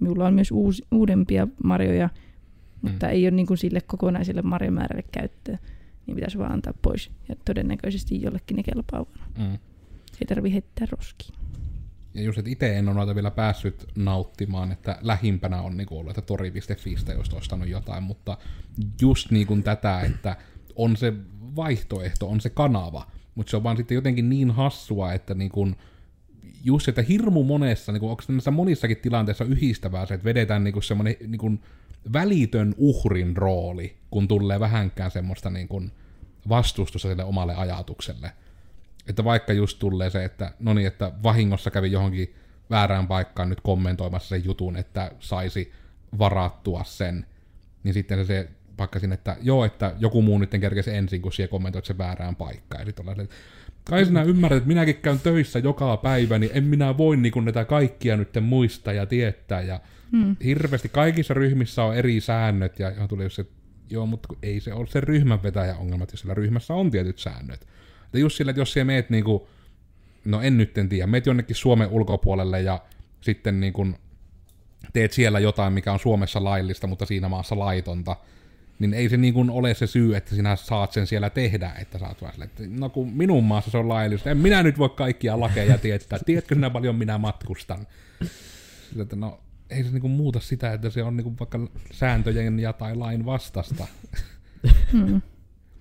minulla 0.00 0.26
on 0.26 0.34
myös 0.34 0.50
uus, 0.50 0.82
uudempia 0.90 1.48
marjoja, 1.64 2.08
mutta 2.82 3.06
mm. 3.06 3.12
ei 3.12 3.24
ole 3.24 3.30
niin 3.30 3.46
kuin 3.46 3.58
sille 3.58 3.80
kokonaiselle 3.80 4.42
marjamäärälle 4.42 5.04
käyttöä 5.12 5.58
niin 6.06 6.14
pitäisi 6.14 6.38
vaan 6.38 6.52
antaa 6.52 6.72
pois. 6.82 7.10
Ja 7.28 7.36
todennäköisesti 7.44 8.22
jollekin 8.22 8.56
ne 8.56 8.62
kelpaa 8.62 9.06
Mm. 9.38 9.52
Ei 10.20 10.26
tarvi 10.28 10.52
heittää 10.52 10.86
roskiin. 10.90 11.34
Ja 12.14 12.22
just, 12.22 12.38
että 12.38 12.50
itse 12.50 12.78
en 12.78 12.88
ole 12.88 12.96
noita 12.96 13.14
vielä 13.14 13.30
päässyt 13.30 13.86
nauttimaan, 13.96 14.72
että 14.72 14.98
lähimpänä 15.00 15.62
on 15.62 15.76
niin 15.76 15.88
ollut, 15.90 16.10
että 16.10 16.22
tori.fistä 16.22 17.12
jos 17.12 17.34
ostanut 17.34 17.68
jotain, 17.68 18.02
mutta 18.02 18.38
just 19.00 19.30
niin 19.30 19.46
kuin 19.46 19.62
tätä, 19.62 20.00
että 20.00 20.36
on 20.76 20.96
se 20.96 21.12
vaihtoehto, 21.56 22.28
on 22.28 22.40
se 22.40 22.50
kanava, 22.50 23.06
mutta 23.34 23.50
se 23.50 23.56
on 23.56 23.62
vaan 23.62 23.76
sitten 23.76 23.94
jotenkin 23.94 24.28
niin 24.28 24.50
hassua, 24.50 25.12
että 25.12 25.34
niin 25.34 25.50
kuin, 25.50 25.76
just 26.64 26.88
että 26.88 27.02
hirmu 27.02 27.44
monessa, 27.44 27.92
niin 27.92 28.00
kuin, 28.00 28.10
onko 28.10 28.22
näissä 28.28 28.50
monissakin 28.50 28.96
tilanteissa 28.96 29.44
yhdistävää 29.44 30.06
se, 30.06 30.14
että 30.14 30.24
vedetään 30.24 30.64
niin 30.64 30.72
kuin 30.72 30.82
semmoinen 30.82 31.16
niin 31.26 31.38
kuin 31.38 31.60
välitön 32.12 32.74
uhrin 32.76 33.36
rooli, 33.36 33.96
kun 34.10 34.28
tulee 34.28 34.60
vähänkään 34.60 35.10
semmoista 35.10 35.50
niin 35.50 35.68
kuin 35.68 35.92
vastustusta 36.48 37.08
sille 37.08 37.24
omalle 37.24 37.54
ajatukselle. 37.54 38.32
Että 39.06 39.24
vaikka 39.24 39.52
just 39.52 39.78
tulee 39.78 40.10
se, 40.10 40.24
että 40.24 40.52
no 40.60 40.74
niin, 40.74 40.86
että 40.86 41.12
vahingossa 41.22 41.70
kävi 41.70 41.92
johonkin 41.92 42.34
väärään 42.70 43.06
paikkaan 43.06 43.48
nyt 43.48 43.60
kommentoimassa 43.60 44.28
sen 44.28 44.44
jutun, 44.44 44.76
että 44.76 45.12
saisi 45.20 45.72
varattua 46.18 46.84
sen, 46.84 47.26
niin 47.84 47.94
sitten 47.94 48.18
se, 48.18 48.24
se 48.24 48.48
vaikka 48.78 48.98
sinne, 48.98 49.14
että 49.14 49.36
joo, 49.42 49.64
että 49.64 49.94
joku 49.98 50.22
muu 50.22 50.38
nyt 50.38 50.50
kerkesi 50.50 50.94
ensin, 50.94 51.22
kun 51.22 51.32
siellä 51.32 51.50
kommentoit 51.50 51.84
se 51.84 51.98
väärään 51.98 52.36
paikkaan. 52.36 52.86
Ollaan 53.00 53.16
se, 53.16 53.28
kai 53.84 54.06
sinä 54.06 54.22
ymmärrät, 54.22 54.56
että 54.56 54.68
minäkin 54.68 54.94
käyn 54.94 55.20
töissä 55.20 55.58
joka 55.58 55.96
päivä, 55.96 56.38
niin 56.38 56.50
en 56.54 56.64
minä 56.64 56.98
voi 56.98 57.16
niin 57.16 57.32
kuin 57.32 57.44
näitä 57.44 57.64
kaikkia 57.64 58.16
nyt 58.16 58.28
muistaa 58.40 58.92
ja 58.92 59.06
tietää. 59.06 59.60
Ja 59.60 59.80
hmm. 60.12 60.36
hirveästi 60.44 60.88
kaikissa 60.88 61.34
ryhmissä 61.34 61.84
on 61.84 61.96
eri 61.96 62.20
säännöt, 62.20 62.78
ja 62.78 62.90
johon 62.90 63.08
tuli 63.08 63.30
se, 63.30 63.46
joo, 63.90 64.06
mutta 64.06 64.28
ei 64.42 64.60
se 64.60 64.72
ole 64.72 64.86
se 64.86 65.00
ryhmän 65.00 65.42
vetäjä 65.42 65.76
ongelma, 65.76 66.06
jos 66.10 66.20
siellä 66.20 66.34
ryhmässä 66.34 66.74
on 66.74 66.90
tietyt 66.90 67.18
säännöt. 67.18 67.66
Ja 68.12 68.18
just 68.18 68.36
sillä, 68.36 68.50
että 68.50 68.60
jos 68.60 68.72
siellä 68.72 68.86
meet 68.86 69.10
niin 69.10 69.24
kuin, 69.24 69.42
no 70.24 70.40
en 70.40 70.58
nyt 70.58 70.78
en 70.78 70.88
tiedä, 70.88 71.06
meet 71.06 71.26
jonnekin 71.26 71.56
Suomen 71.56 71.88
ulkopuolelle 71.88 72.62
ja 72.62 72.80
sitten 73.20 73.60
niin 73.60 73.72
kuin 73.72 73.96
teet 74.92 75.12
siellä 75.12 75.40
jotain, 75.40 75.72
mikä 75.72 75.92
on 75.92 75.98
Suomessa 75.98 76.44
laillista, 76.44 76.86
mutta 76.86 77.06
siinä 77.06 77.28
maassa 77.28 77.58
laitonta, 77.58 78.16
niin 78.82 78.94
ei 78.94 79.08
se 79.08 79.16
niin 79.16 79.34
kuin 79.34 79.50
ole 79.50 79.74
se 79.74 79.86
syy, 79.86 80.16
että 80.16 80.34
sinä 80.34 80.56
saat 80.56 80.92
sen 80.92 81.06
siellä 81.06 81.30
tehdä, 81.30 81.72
että 81.78 81.98
saat 81.98 82.22
vaan 82.22 82.32
sille, 82.32 82.44
että 82.44 82.62
no 82.68 82.88
kun 82.88 83.12
minun 83.12 83.44
maassa 83.44 83.70
se 83.70 83.78
on 83.78 83.88
laillista, 83.88 84.30
en 84.30 84.38
minä 84.38 84.62
nyt 84.62 84.78
voi 84.78 84.88
kaikkia 84.88 85.40
lakeja 85.40 85.78
tietää, 85.78 86.18
tiedätkö 86.26 86.54
sinä 86.54 86.70
paljon 86.70 86.96
minä 86.96 87.18
matkustan? 87.18 87.86
Sille, 88.90 89.02
että 89.02 89.16
no 89.16 89.40
ei 89.70 89.84
se 89.84 89.90
niin 89.90 90.00
kuin 90.00 90.10
muuta 90.10 90.40
sitä, 90.40 90.72
että 90.72 90.90
se 90.90 91.02
on 91.02 91.16
niin 91.16 91.24
kuin 91.24 91.38
vaikka 91.38 91.60
sääntöjen 91.92 92.60
ja 92.60 92.72
tai 92.72 92.96
lain 92.96 93.26
vastasta. 93.26 93.86
Mm. 94.92 95.22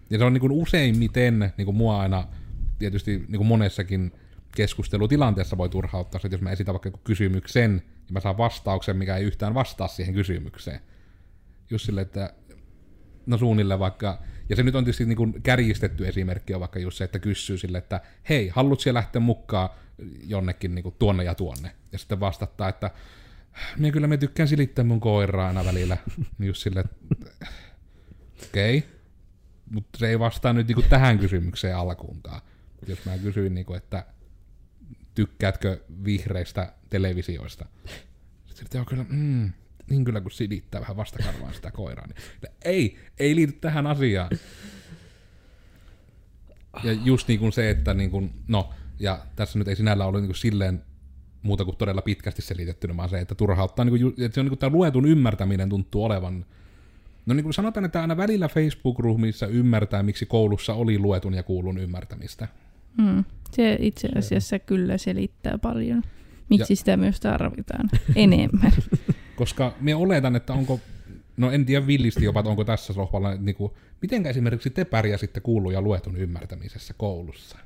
Ja 0.10 0.18
se 0.18 0.24
on 0.24 0.34
niin 0.34 0.42
kuin 0.42 0.52
useimmiten, 0.52 1.54
niin 1.58 1.66
kuin 1.66 1.78
mua 1.78 2.02
aina 2.02 2.28
tietysti 2.80 3.18
niin 3.18 3.38
kuin 3.38 3.48
monessakin 3.48 4.12
keskustelutilanteessa 4.56 5.58
voi 5.58 5.70
turhauttaa 5.70 6.22
se, 6.22 6.28
että 6.28 6.36
jos 6.36 6.42
mä 6.42 6.52
esitän 6.52 6.74
vaikka 6.74 6.92
kysymyksen, 7.04 7.72
niin 7.76 8.14
mä 8.14 8.20
saan 8.20 8.38
vastauksen, 8.38 8.98
mikä 8.98 9.18
ei 9.18 9.24
yhtään 9.24 9.54
vastaa 9.54 9.88
siihen 9.88 10.14
kysymykseen. 10.14 10.80
Just 11.70 11.86
sille, 11.86 12.02
että 12.02 12.34
no 13.26 13.38
suunnilleen 13.38 13.80
vaikka, 13.80 14.20
ja 14.50 14.56
se 14.56 14.64
nyt 14.64 14.76
on 14.76 14.84
tietysti 14.84 15.06
niin 15.06 15.18
kuin 15.18 15.42
kärjistetty 15.44 16.08
esimerkki 16.08 16.54
on 16.54 16.60
vaikka 16.60 16.80
just 16.80 16.98
se, 16.98 17.04
että 17.04 17.20
kysyy 17.20 17.58
sille, 17.58 17.78
että 17.78 18.02
hei, 18.30 18.48
haluatko 18.48 18.82
siellä 18.82 18.98
lähteä 18.98 19.20
mukaan 19.20 19.70
jonnekin 20.24 20.76
niin 20.76 20.84
kuin 20.84 20.96
tuonne 21.00 21.24
ja 21.24 21.36
tuonne? 21.36 21.76
Ja 21.92 21.98
sitten 21.98 22.20
vastattaa, 22.20 22.70
että 22.70 22.92
minä 23.78 23.92
kyllä 23.92 24.08
me 24.08 24.18
tykkään 24.18 24.48
silittää 24.48 24.86
mun 24.86 25.00
koiraa 25.00 25.48
aina 25.48 25.66
välillä. 25.66 25.98
Niin 26.38 26.48
just 26.52 26.62
sille, 26.62 26.84
okei, 28.44 28.78
okay. 28.78 28.90
mutta 29.70 30.00
se 30.00 30.10
ei 30.10 30.20
vastaa 30.20 30.54
nyt 30.54 30.68
niinku 30.68 30.82
tähän 30.82 31.20
kysymykseen 31.20 31.78
alkuunkaan. 31.78 32.42
Jos 32.88 33.06
mä 33.06 33.18
kysyin, 33.18 33.56
niinku, 33.56 33.74
että 33.74 34.06
tykkäätkö 35.16 35.84
vihreistä 36.04 36.74
televisioista? 36.90 37.66
Sitten 38.46 38.80
joo, 38.80 38.86
kyllä, 38.86 39.06
mm, 39.10 39.52
niin 39.90 40.04
kyllä 40.04 40.22
kun 40.22 40.32
silittää 40.32 40.82
vähän 40.82 40.98
vastakarvaan 40.98 41.54
sitä 41.54 41.72
koiraa. 41.72 42.08
Niin, 42.08 42.16
ei, 42.66 42.98
ei 43.20 43.36
liity 43.36 43.54
tähän 43.54 43.88
asiaan. 43.88 44.30
Ja 46.84 46.92
just 46.92 47.28
niin 47.28 47.40
kuin 47.40 47.52
se, 47.54 47.70
että 47.70 47.94
niin 47.94 48.12
kuin, 48.12 48.34
no, 48.48 48.70
ja 49.00 49.26
tässä 49.36 49.60
nyt 49.60 49.68
ei 49.68 49.76
sinällä 49.76 50.06
ole 50.06 50.18
niin 50.18 50.28
kuin 50.28 50.36
silleen 50.36 50.84
muuta 51.44 51.66
kuin 51.66 51.78
todella 51.78 52.02
pitkästi 52.02 52.42
selitettynä, 52.42 52.98
vaan 52.98 53.10
se, 53.10 53.20
että 53.20 53.36
turhauttaa, 53.36 53.86
niin 53.86 54.00
kuin, 54.00 54.26
että 54.26 54.36
se 54.36 54.40
on 54.40 54.46
niin 54.46 54.52
kuin 54.52 54.60
tämä 54.60 54.76
luetun 54.76 55.06
ymmärtäminen 55.06 55.70
tuntuu 55.70 56.04
olevan 56.04 56.46
No 57.26 57.34
niin 57.34 57.44
kuin 57.44 57.54
sanotaan, 57.54 57.86
että 57.86 58.02
aina 58.02 58.18
välillä 58.18 58.48
Facebook-ryhmissä 58.48 59.46
ymmärtää, 59.46 60.04
miksi 60.04 60.26
koulussa 60.26 60.74
oli 60.74 61.00
luetun 61.00 61.34
ja 61.34 61.44
kuulun 61.44 61.78
ymmärtämistä. 61.78 62.48
Mm. 62.98 63.24
Se 63.52 63.78
itse 63.80 64.10
asiassa 64.18 64.60
kyllä 64.60 64.98
selittää 64.98 65.58
paljon. 65.58 66.02
Miksi 66.50 66.74
Ja- 66.74 66.78
sitä 66.78 66.98
myös 66.98 67.20
tarvitaan 67.20 67.90
enemmän. 68.16 68.72
Koska 69.42 69.74
me 69.80 69.96
oletan, 69.96 70.36
että 70.36 70.54
onko, 70.54 70.80
no 71.38 71.52
en 71.52 71.66
tiedä 71.66 71.88
villisti 71.88 72.26
jopa, 72.26 72.40
että 72.40 72.50
onko 72.50 72.64
tässä 72.64 72.94
sohvalla, 72.94 73.36
niin 73.36 73.56
kuin, 73.56 73.72
miten 74.02 74.26
esimerkiksi 74.26 74.70
te 74.70 74.86
pärjäsitte 74.86 75.40
kuulun 75.40 75.74
ja 75.74 75.82
luetun 75.82 76.18
ymmärtämisessä 76.18 76.94
koulussa? 76.98 77.58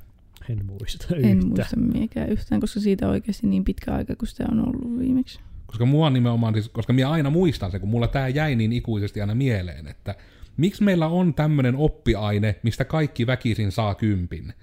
En 0.49 0.65
muista 0.65 1.07
En 1.15 1.21
yhtään. 1.21 1.47
muista 1.47 1.79
miekään 1.79 2.29
yhtään, 2.29 2.61
koska 2.61 2.79
siitä 2.79 3.05
on 3.05 3.11
oikeasti 3.11 3.47
niin 3.47 3.63
pitkä 3.63 3.95
aika, 3.95 4.15
kun 4.15 4.27
sitä 4.27 4.45
on 4.51 4.59
ollut 4.67 4.99
viimeksi. 4.99 5.39
Koska 5.65 5.85
mua 5.85 6.09
nimenomaan, 6.09 6.53
siis, 6.53 6.69
koska 6.69 6.93
minä 6.93 7.09
aina 7.09 7.29
muistan 7.29 7.71
sen, 7.71 7.79
kun 7.79 7.89
mulla 7.89 8.07
tämä 8.07 8.27
jäi 8.27 8.55
niin 8.55 8.73
ikuisesti 8.73 9.21
aina 9.21 9.35
mieleen, 9.35 9.87
että 9.87 10.15
miksi 10.57 10.83
meillä 10.83 11.07
on 11.07 11.33
tämmöinen 11.33 11.75
oppiaine, 11.75 12.55
mistä 12.63 12.85
kaikki 12.85 13.27
väkisin 13.27 13.71
saa 13.71 13.95
kympin? 13.95 14.53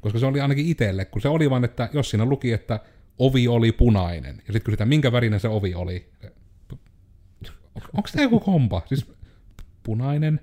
Koska 0.00 0.18
se 0.18 0.26
oli 0.26 0.40
ainakin 0.40 0.66
itselle, 0.66 1.04
kun 1.04 1.22
se 1.22 1.28
oli 1.28 1.50
vaan, 1.50 1.64
että 1.64 1.88
jos 1.92 2.10
siinä 2.10 2.24
luki, 2.24 2.52
että 2.52 2.80
ovi 3.18 3.48
oli 3.48 3.72
punainen, 3.72 4.36
ja 4.36 4.52
sitten 4.52 4.62
kysytään, 4.62 4.88
minkä 4.88 5.12
värinen 5.12 5.40
se 5.40 5.48
ovi 5.48 5.74
oli. 5.74 6.06
Onko 7.92 8.08
tämä 8.12 8.22
joku 8.22 8.40
kompa? 8.40 8.82
Siis 8.86 9.06
punainen. 9.82 10.40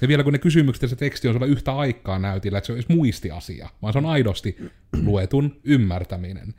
Ja 0.00 0.08
vielä 0.08 0.22
kun 0.22 0.32
ne 0.32 0.38
kysymykset 0.38 0.82
ja 0.82 0.88
se 0.88 0.96
teksti 0.96 1.28
on 1.28 1.34
sulla 1.34 1.46
yhtä 1.46 1.76
aikaa 1.76 2.18
näytillä, 2.18 2.58
että 2.58 2.66
se 2.66 2.72
on 2.72 2.78
edes 2.78 2.88
muistiasia, 2.88 3.68
vaan 3.82 3.92
se 3.92 3.98
on 3.98 4.06
aidosti 4.06 4.56
luetun 5.04 5.60
ymmärtäminen. 5.64 6.54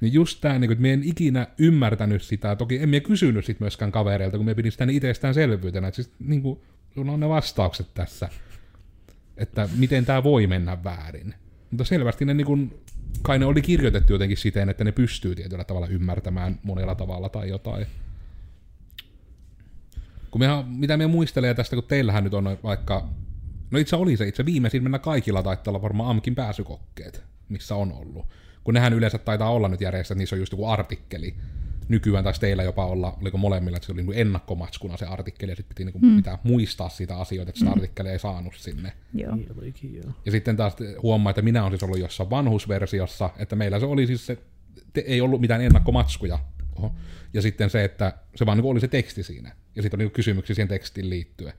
Niin 0.00 0.12
just 0.12 0.40
tää, 0.40 0.58
niin 0.58 0.72
että 0.72 0.82
mä 0.82 0.88
en 0.88 1.02
ikinä 1.04 1.46
ymmärtänyt 1.58 2.22
sitä, 2.22 2.56
toki 2.56 2.78
en 2.78 2.88
mä 2.88 3.00
kysynyt 3.00 3.44
sit 3.44 3.60
myöskään 3.60 3.92
kavereilta, 3.92 4.36
kun 4.36 4.46
mä 4.46 4.54
pidin 4.54 4.72
sitä 4.72 4.86
niin 4.86 4.96
itsestäänselvyytenä, 4.96 5.88
että 5.88 5.96
siis 6.02 6.12
niin 6.18 6.42
kuin, 6.42 6.60
sulla 6.94 7.12
on 7.12 7.20
ne 7.20 7.28
vastaukset 7.28 7.94
tässä, 7.94 8.28
että 9.36 9.68
miten 9.76 10.04
tämä 10.04 10.22
voi 10.22 10.46
mennä 10.46 10.84
väärin. 10.84 11.34
Mutta 11.70 11.84
selvästi 11.84 12.24
ne 12.24 12.34
niin 12.34 12.46
kuin, 12.46 12.80
kai 13.22 13.38
ne 13.38 13.46
oli 13.46 13.62
kirjoitettu 13.62 14.12
jotenkin 14.12 14.36
siten, 14.36 14.68
että 14.68 14.84
ne 14.84 14.92
pystyy 14.92 15.34
tietyllä 15.34 15.64
tavalla 15.64 15.86
ymmärtämään 15.86 16.58
monella 16.62 16.94
tavalla 16.94 17.28
tai 17.28 17.48
jotain. 17.48 17.86
Kun 20.30 20.40
mehän, 20.40 20.68
mitä 20.68 20.96
me 20.96 21.06
muistelee 21.06 21.54
tästä, 21.54 21.76
kun 21.76 21.84
teillähän 21.84 22.24
nyt 22.24 22.34
on 22.34 22.58
vaikka, 22.62 23.08
no 23.70 23.78
itse 23.78 23.96
oli 23.96 24.16
se 24.16 24.28
itse 24.28 24.44
viimeisimmänä 24.44 24.98
kaikilla 24.98 25.42
taitaa 25.42 25.70
olla 25.70 25.82
varmaan 25.82 26.10
AMKin 26.10 26.34
pääsykokkeet, 26.34 27.24
missä 27.48 27.74
on 27.74 27.92
ollut. 27.92 28.26
Kun 28.64 28.74
nehän 28.74 28.92
yleensä 28.92 29.18
taitaa 29.18 29.50
olla 29.50 29.68
nyt 29.68 29.80
järjestää, 29.80 30.14
että 30.14 30.18
niissä 30.18 30.36
on 30.36 30.40
just 30.40 30.52
joku 30.52 30.66
artikkeli. 30.66 31.34
Nykyään 31.88 32.24
taisi 32.24 32.40
teillä 32.40 32.62
jopa 32.62 32.86
olla, 32.86 33.18
oliko 33.20 33.38
molemmilla, 33.38 33.76
että 33.76 33.86
se 33.86 33.92
oli 33.92 34.02
niin 34.02 34.18
ennakkomatskuna 34.18 34.96
se 34.96 35.06
artikkeli, 35.06 35.52
ja 35.52 35.56
sitten 35.56 35.76
piti 35.76 35.84
niin 35.84 36.12
mm. 36.12 36.16
pitää 36.16 36.38
muistaa 36.42 36.88
sitä 36.88 37.18
asioita, 37.18 37.50
että 37.50 37.58
sitä 37.58 37.70
artikkelia 37.70 38.12
ei 38.12 38.18
saanut 38.18 38.54
sinne. 38.56 38.92
Niin 39.12 39.26
joo. 39.26 40.12
Ja 40.24 40.32
sitten 40.32 40.56
taas 40.56 40.76
huomaa, 41.02 41.30
että 41.30 41.42
minä 41.42 41.62
olen 41.62 41.72
siis 41.72 41.82
ollut 41.82 41.98
jossain 41.98 42.30
vanhusversiossa, 42.30 43.30
että 43.38 43.56
meillä 43.56 43.80
se 43.80 43.86
oli 43.86 44.06
siis 44.06 44.26
se, 44.26 44.38
te, 44.92 45.00
ei 45.00 45.20
ollut 45.20 45.40
mitään 45.40 45.60
ennakkomatskuja. 45.60 46.38
Oho. 46.78 46.94
Ja 47.34 47.42
sitten 47.42 47.70
se, 47.70 47.84
että 47.84 48.12
se 48.34 48.46
vaan 48.46 48.58
niin 48.58 48.66
oli 48.66 48.80
se 48.80 48.88
teksti 48.88 49.22
siinä. 49.22 49.52
Ja 49.76 49.82
sitten 49.82 50.00
on 50.00 50.04
niin 50.04 50.10
kysymyksiä 50.10 50.54
siihen 50.54 50.68
tekstiin 50.68 51.10
liittyen. 51.10 51.52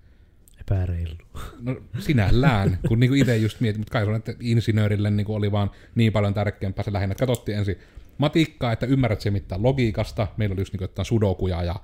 Epäreilu. 0.62 1.16
No 1.62 1.82
sinällään, 2.00 2.80
kun 2.88 3.00
niin 3.00 3.16
itse 3.16 3.38
just 3.38 3.60
mietin, 3.60 3.82
mutta 3.82 3.92
kai 3.92 4.04
se 4.04 4.10
on, 4.10 4.16
että 4.16 4.34
insinöörille 4.40 5.10
niin 5.10 5.28
oli 5.30 5.52
vaan 5.52 5.72
niin 5.96 6.14
paljon 6.14 6.34
tärkeämpää 6.34 6.84
se 6.84 6.94
lähinnä, 6.94 7.16
katsottiin 7.16 7.58
ensin 7.58 7.80
matikkaa, 8.18 8.72
että 8.72 8.86
ymmärrät 8.86 9.22
se 9.22 9.32
mitään 9.32 9.64
logiikasta, 9.64 10.28
meillä 10.38 10.54
oli 10.54 10.62
just 10.62 10.74
niin 10.74 10.82
jotain 10.82 11.06
sudokuja 11.06 11.64
ja, 11.64 11.76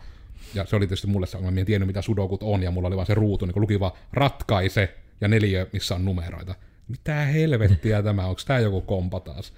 ja 0.53 0.65
se 0.65 0.75
oli 0.75 0.87
tietysti 0.87 1.07
mulle 1.07 1.27
se 1.27 1.37
ongelma, 1.37 1.53
mä 1.53 1.59
en 1.59 1.65
tiennyt 1.65 1.87
mitä 1.87 2.01
sudokut 2.01 2.43
on 2.43 2.63
ja 2.63 2.71
mulla 2.71 2.87
oli 2.87 2.95
vaan 2.95 3.05
se 3.05 3.13
ruutu, 3.13 3.45
niin 3.45 3.61
luki 3.61 3.79
vaan 3.79 3.91
ratkaise 4.13 4.95
ja 5.21 5.27
neljä, 5.27 5.67
missä 5.73 5.95
on 5.95 6.05
numeroita. 6.05 6.55
Mitä 6.87 7.15
helvettiä 7.15 8.03
tämä, 8.03 8.25
onko 8.25 8.41
tämä 8.47 8.59
joku 8.59 8.81
kompa 8.81 9.19
taas? 9.19 9.53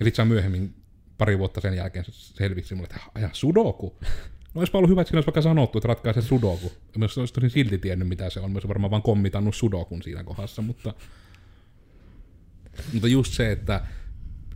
Ja 0.00 0.04
sitten 0.04 0.26
se 0.26 0.28
myöhemmin 0.28 0.74
pari 1.18 1.38
vuotta 1.38 1.60
sen 1.60 1.76
jälkeen 1.76 2.04
se 2.04 2.12
selvisi 2.12 2.74
mulle, 2.74 2.88
että 2.90 3.10
aja 3.14 3.30
sudoku. 3.32 3.96
No 4.54 4.60
olisipa 4.60 4.78
ollut 4.78 4.90
hyvä, 4.90 5.00
että 5.00 5.08
siinä 5.08 5.18
olisi 5.18 5.26
vaikka 5.26 5.42
sanottu, 5.42 5.78
että 5.78 5.88
ratkaise 5.88 6.22
sudoku. 6.22 6.72
Ja 6.92 6.98
myös 6.98 7.18
olisi 7.18 7.34
tosin 7.34 7.50
silti 7.50 7.78
tiennyt, 7.78 8.08
mitä 8.08 8.30
se 8.30 8.40
on. 8.40 8.50
Myös 8.50 8.68
varmaan 8.68 8.90
vaan 8.90 9.02
kommitannut 9.02 9.56
sudokun 9.56 10.02
siinä 10.02 10.24
kohdassa, 10.24 10.62
mutta, 10.62 10.94
mutta 12.92 13.08
just 13.08 13.32
se, 13.32 13.52
että 13.52 13.86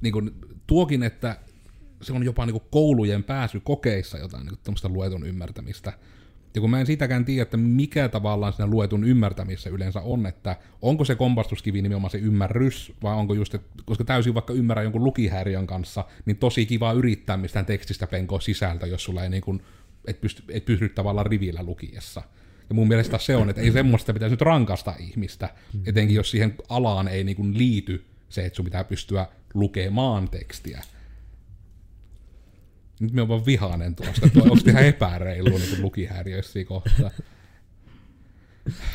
niin 0.00 0.12
kuin, 0.12 0.30
tuokin, 0.66 1.02
että 1.02 1.36
se 2.02 2.12
on 2.12 2.24
jopa 2.24 2.46
niin 2.46 2.54
kuin 2.60 2.64
koulujen 2.70 3.24
pääsy 3.24 3.60
kokeissa 3.60 4.18
jotain 4.18 4.46
niin 4.46 4.58
tämmöistä 4.62 4.88
luetun 4.88 5.26
ymmärtämistä. 5.26 5.92
Ja 6.54 6.60
kun 6.60 6.70
mä 6.70 6.80
en 6.80 6.86
sitäkään 6.86 7.24
tiedä, 7.24 7.42
että 7.42 7.56
mikä 7.56 8.08
tavallaan 8.08 8.52
siinä 8.52 8.70
luetun 8.70 9.04
ymmärtämisessä 9.04 9.70
yleensä 9.70 10.00
on, 10.00 10.26
että 10.26 10.56
onko 10.82 11.04
se 11.04 11.14
kompastuskivi 11.14 11.82
nimenomaan 11.82 12.10
se 12.10 12.18
ymmärrys, 12.18 12.92
vai 13.02 13.14
onko 13.14 13.34
just, 13.34 13.54
että, 13.54 13.82
koska 13.84 14.04
täysin 14.04 14.34
vaikka 14.34 14.52
ymmärrä 14.52 14.82
jonkun 14.82 15.04
lukihäiriön 15.04 15.66
kanssa, 15.66 16.04
niin 16.26 16.36
tosi 16.36 16.66
kiva 16.66 16.92
yrittää 16.92 17.36
mistään 17.36 17.66
tekstistä 17.66 18.06
penkoa 18.06 18.40
sisältö, 18.40 18.86
jos 18.86 19.04
sulla 19.04 19.22
ei 19.22 19.30
niin 19.30 19.42
kuin, 19.42 19.62
et 20.06 20.20
pysty, 20.20 20.42
et 20.48 20.64
pysty 20.64 20.88
tavallaan 20.88 21.26
rivillä 21.26 21.62
lukiessa. 21.62 22.22
Ja 22.68 22.74
mun 22.74 22.88
mielestä 22.88 23.18
se 23.18 23.36
on, 23.36 23.50
että 23.50 23.62
ei 23.62 23.72
semmoista 23.72 24.12
pitäisi 24.12 24.32
nyt 24.32 24.40
rankasta 24.40 24.94
ihmistä, 24.98 25.48
etenkin 25.86 26.16
jos 26.16 26.30
siihen 26.30 26.54
alaan 26.68 27.08
ei 27.08 27.24
niin 27.24 27.36
kuin 27.36 27.58
liity 27.58 28.04
se, 28.28 28.46
että 28.46 28.56
sun 28.56 28.64
pitää 28.64 28.84
pystyä 28.84 29.26
lukemaan 29.54 30.28
tekstiä. 30.28 30.82
Nyt 33.00 33.12
me 33.12 33.22
on 33.22 33.28
vaan 33.28 33.46
vihainen 33.46 33.94
tuosta, 33.94 34.26
että 34.26 34.42
onko 34.42 34.56
ihan 34.66 34.84
epäreilu 34.84 35.58
niin 35.58 35.82
lukihäiriöisiä 35.82 36.64
kohtaa. 36.64 37.10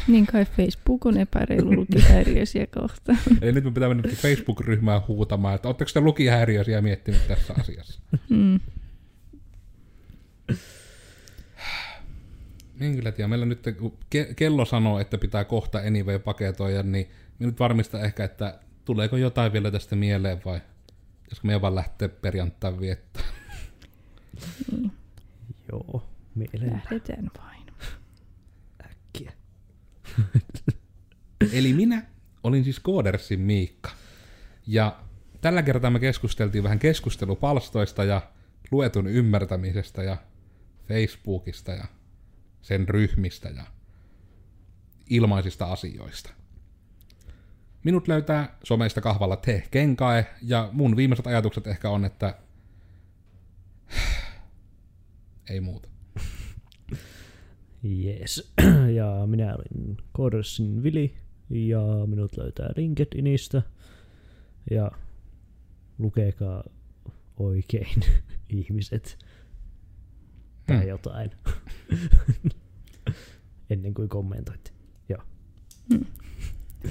Niin 0.07 0.25
kai 0.25 0.45
Facebook 0.45 1.05
on 1.05 1.17
epäreilu 1.17 1.75
lukihäiriöisiä 1.75 2.67
kohtaan. 2.67 3.17
Eli 3.41 3.51
nyt 3.51 3.63
me 3.63 3.71
pitää 3.71 3.89
mennä 3.89 4.09
Facebook-ryhmään 4.15 5.01
huutamaan, 5.07 5.55
että 5.55 5.67
oletteko 5.67 5.91
te 5.93 6.01
lukihäiriöisiä 6.01 6.81
miettinyt 6.81 7.27
tässä 7.27 7.53
asiassa? 7.59 8.01
Mm. 8.29 8.59
Niin 12.79 12.95
kyllä 12.95 13.11
tiedä. 13.11 13.27
Meillä 13.27 13.45
nyt, 13.45 13.63
kun 13.79 13.97
ke- 14.15 14.33
kello 14.35 14.65
sanoo, 14.65 14.99
että 14.99 15.17
pitää 15.17 15.45
kohta 15.45 15.77
anyway 15.77 16.19
paketoida, 16.19 16.83
niin 16.83 17.09
me 17.39 17.45
nyt 17.45 17.59
varmista 17.59 18.01
ehkä, 18.01 18.23
että 18.23 18.59
tuleeko 18.85 19.17
jotain 19.17 19.53
vielä 19.53 19.71
tästä 19.71 19.95
mieleen 19.95 20.41
vai 20.45 20.61
josko 21.29 21.47
me 21.47 21.61
vaan 21.61 21.75
lähtee 21.75 22.07
perjantain 22.07 22.79
viettää. 22.79 23.23
Niin. 24.71 24.91
Joo, 25.71 26.03
mieleen 26.35 26.73
Lähdetään 26.73 27.31
vain. 27.37 27.63
äkkiä. 28.85 29.31
Eli 31.57 31.73
minä 31.73 32.05
olin 32.43 32.63
siis 32.63 32.79
Koodersin 32.79 33.39
Miikka. 33.39 33.91
Ja 34.67 34.99
tällä 35.41 35.63
kertaa 35.63 35.91
me 35.91 35.99
keskusteltiin 35.99 36.63
vähän 36.63 36.79
keskustelupalstoista 36.79 38.03
ja 38.03 38.21
luetun 38.71 39.07
ymmärtämisestä 39.07 40.03
ja 40.03 40.17
Facebookista 40.87 41.71
ja 41.71 41.85
sen 42.61 42.89
ryhmistä 42.89 43.49
ja 43.49 43.65
ilmaisista 45.09 45.65
asioista. 45.65 46.29
Minut 47.83 48.07
löytää 48.07 48.57
someista 48.63 49.01
kahvalla 49.01 49.35
te 49.35 49.63
kenkae, 49.71 50.25
ja 50.41 50.69
mun 50.71 50.95
viimeiset 50.95 51.27
ajatukset 51.27 51.67
ehkä 51.67 51.89
on, 51.89 52.05
että 52.05 52.37
ei 55.49 55.61
muuta. 55.61 55.89
Jees. 57.83 58.53
Ja 58.95 59.23
minä 59.25 59.55
olin 59.55 59.97
Korsin 60.11 60.83
Vili 60.83 61.13
ja 61.49 61.81
minut 62.05 62.37
löytää 62.37 62.69
LinkedInistä. 62.75 63.61
Ja 64.71 64.91
lukekaa 65.97 66.63
oikein 67.37 67.99
ihmiset. 68.49 69.17
Tai 70.67 70.79
Hmm. 70.79 70.87
jotain. 70.87 71.31
Ennen 73.69 73.93
kuin 73.93 74.09
kommentoitte. 74.09 74.71
Joo. 75.09 75.21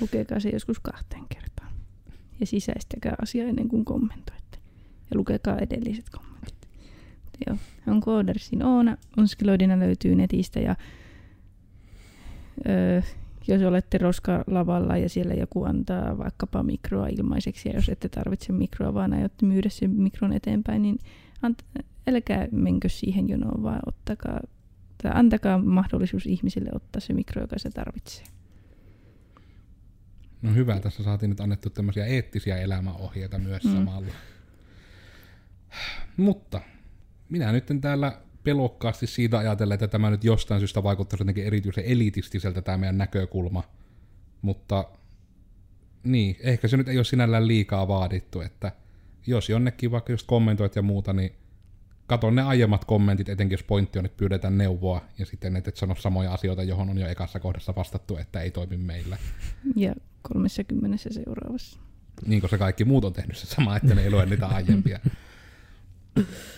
Lukekaa 0.00 0.40
se 0.40 0.48
joskus 0.48 0.78
kahteen 0.80 1.24
kertaan. 1.28 1.72
Ja 2.40 2.46
sisäistäkää 2.46 3.14
asia 3.22 3.44
ennen 3.44 3.68
kuin 3.68 3.84
kommentoitte. 3.84 4.58
Ja 5.10 5.16
lukekaa 5.16 5.58
edelliset 5.58 6.10
kommentit. 6.10 6.53
Joo, 7.46 7.56
on 7.86 8.00
Koodersin 8.00 8.64
Oona. 8.64 8.96
Onskiloidina 9.16 9.78
löytyy 9.78 10.14
netistä 10.14 10.60
ja 10.60 10.76
öö, 12.68 13.02
jos 13.48 13.62
olette 13.62 13.98
roskalavalla 13.98 14.96
ja 14.96 15.08
siellä 15.08 15.34
joku 15.34 15.64
antaa 15.64 16.18
vaikkapa 16.18 16.62
mikroa 16.62 17.06
ilmaiseksi 17.06 17.68
ja 17.68 17.74
jos 17.74 17.88
ette 17.88 18.08
tarvitse 18.08 18.52
mikroa, 18.52 18.94
vaan 18.94 19.12
aiotte 19.12 19.46
myydä 19.46 19.68
sen 19.68 19.90
mikron 19.90 20.32
eteenpäin, 20.32 20.82
niin 20.82 20.98
ant- 21.46 21.82
älkää 22.06 22.48
menkö 22.52 22.88
siihen 22.88 23.28
jonoon, 23.28 23.62
vaan 23.62 23.80
ottakaa, 23.86 24.40
tai 25.02 25.12
antakaa 25.14 25.58
mahdollisuus 25.58 26.26
ihmisille 26.26 26.70
ottaa 26.74 27.00
se 27.00 27.12
mikro, 27.12 27.42
joka 27.42 27.58
se 27.58 27.70
tarvitsee. 27.70 28.24
No 30.42 30.54
hyvä, 30.54 30.80
tässä 30.80 31.02
saatiin 31.02 31.30
nyt 31.30 31.40
annettu 31.40 31.70
tämmöisiä 31.70 32.06
eettisiä 32.06 32.56
elämäohjeita 32.56 33.38
myös 33.38 33.64
mm. 33.64 33.72
samalla. 33.72 34.12
Mutta 36.16 36.60
minä 37.34 37.52
nyt 37.52 37.64
täällä 37.80 38.18
pelokkaasti 38.44 39.06
siitä 39.06 39.38
ajatellen, 39.38 39.74
että 39.74 39.88
tämä 39.88 40.10
nyt 40.10 40.24
jostain 40.24 40.60
syystä 40.60 40.82
vaikuttaisi 40.82 41.22
jotenkin 41.22 41.44
erityisen 41.44 41.84
elitistiseltä 41.84 42.62
tämä 42.62 42.78
meidän 42.78 42.98
näkökulma. 42.98 43.62
Mutta 44.42 44.84
niin, 46.04 46.36
ehkä 46.40 46.68
se 46.68 46.76
nyt 46.76 46.88
ei 46.88 46.98
ole 46.98 47.04
sinällään 47.04 47.48
liikaa 47.48 47.88
vaadittu, 47.88 48.40
että 48.40 48.72
jos 49.26 49.48
jonnekin 49.48 49.90
vaikka 49.90 50.12
just 50.12 50.26
kommentoit 50.26 50.76
ja 50.76 50.82
muuta, 50.82 51.12
niin 51.12 51.32
katon 52.06 52.34
ne 52.34 52.42
aiemmat 52.42 52.84
kommentit, 52.84 53.28
etenkin 53.28 53.54
jos 53.54 53.62
pointti 53.62 53.98
on, 53.98 54.04
että 54.04 54.16
pyydetään 54.16 54.58
neuvoa, 54.58 55.04
ja 55.18 55.26
sitten 55.26 55.56
et, 55.56 55.68
et 55.68 55.76
sano 55.76 55.94
samoja 55.94 56.32
asioita, 56.32 56.62
johon 56.62 56.90
on 56.90 56.98
jo 56.98 57.08
ekassa 57.08 57.40
kohdassa 57.40 57.74
vastattu, 57.76 58.16
että 58.16 58.40
ei 58.40 58.50
toimi 58.50 58.76
meillä. 58.76 59.18
Ja 59.76 59.94
30 60.22 60.96
seuraavassa. 61.10 61.78
niin 62.26 62.40
kuin 62.40 62.50
se 62.50 62.58
kaikki 62.58 62.84
muut 62.84 63.04
on 63.04 63.12
tehnyt 63.12 63.36
se 63.36 63.46
sama, 63.46 63.76
että 63.76 63.94
ne 63.94 64.02
ei 64.02 64.10
lue 64.10 64.26
niitä 64.26 64.46
aiempia. 64.46 65.00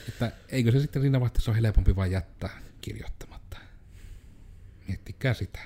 Että 0.09 0.33
eikö 0.49 0.73
se 0.73 0.81
sitten 0.81 1.03
siinä 1.03 1.21
vaiheessa 1.21 1.51
ole 1.51 1.61
helpompi 1.62 1.97
vain 1.97 2.12
jättää 2.12 2.51
kirjoittamatta. 2.81 3.59
Miettikää 4.88 5.35
sitä. 5.35 5.59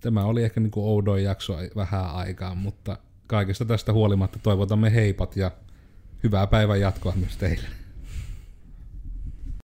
Tämä 0.00 0.24
oli 0.24 0.44
ehkä 0.44 0.60
niin 0.60 0.72
oudoin 0.76 1.24
jakso 1.24 1.56
vähän 1.76 2.10
aikaa, 2.10 2.54
mutta 2.54 2.98
kaikesta 3.26 3.64
tästä 3.64 3.92
huolimatta 3.92 4.38
toivotamme 4.38 4.94
heipat 4.94 5.36
ja 5.36 5.50
hyvää 6.22 6.46
päivän 6.46 6.80
jatkoa 6.80 7.12
myös 7.16 7.36
teille. 7.36 7.68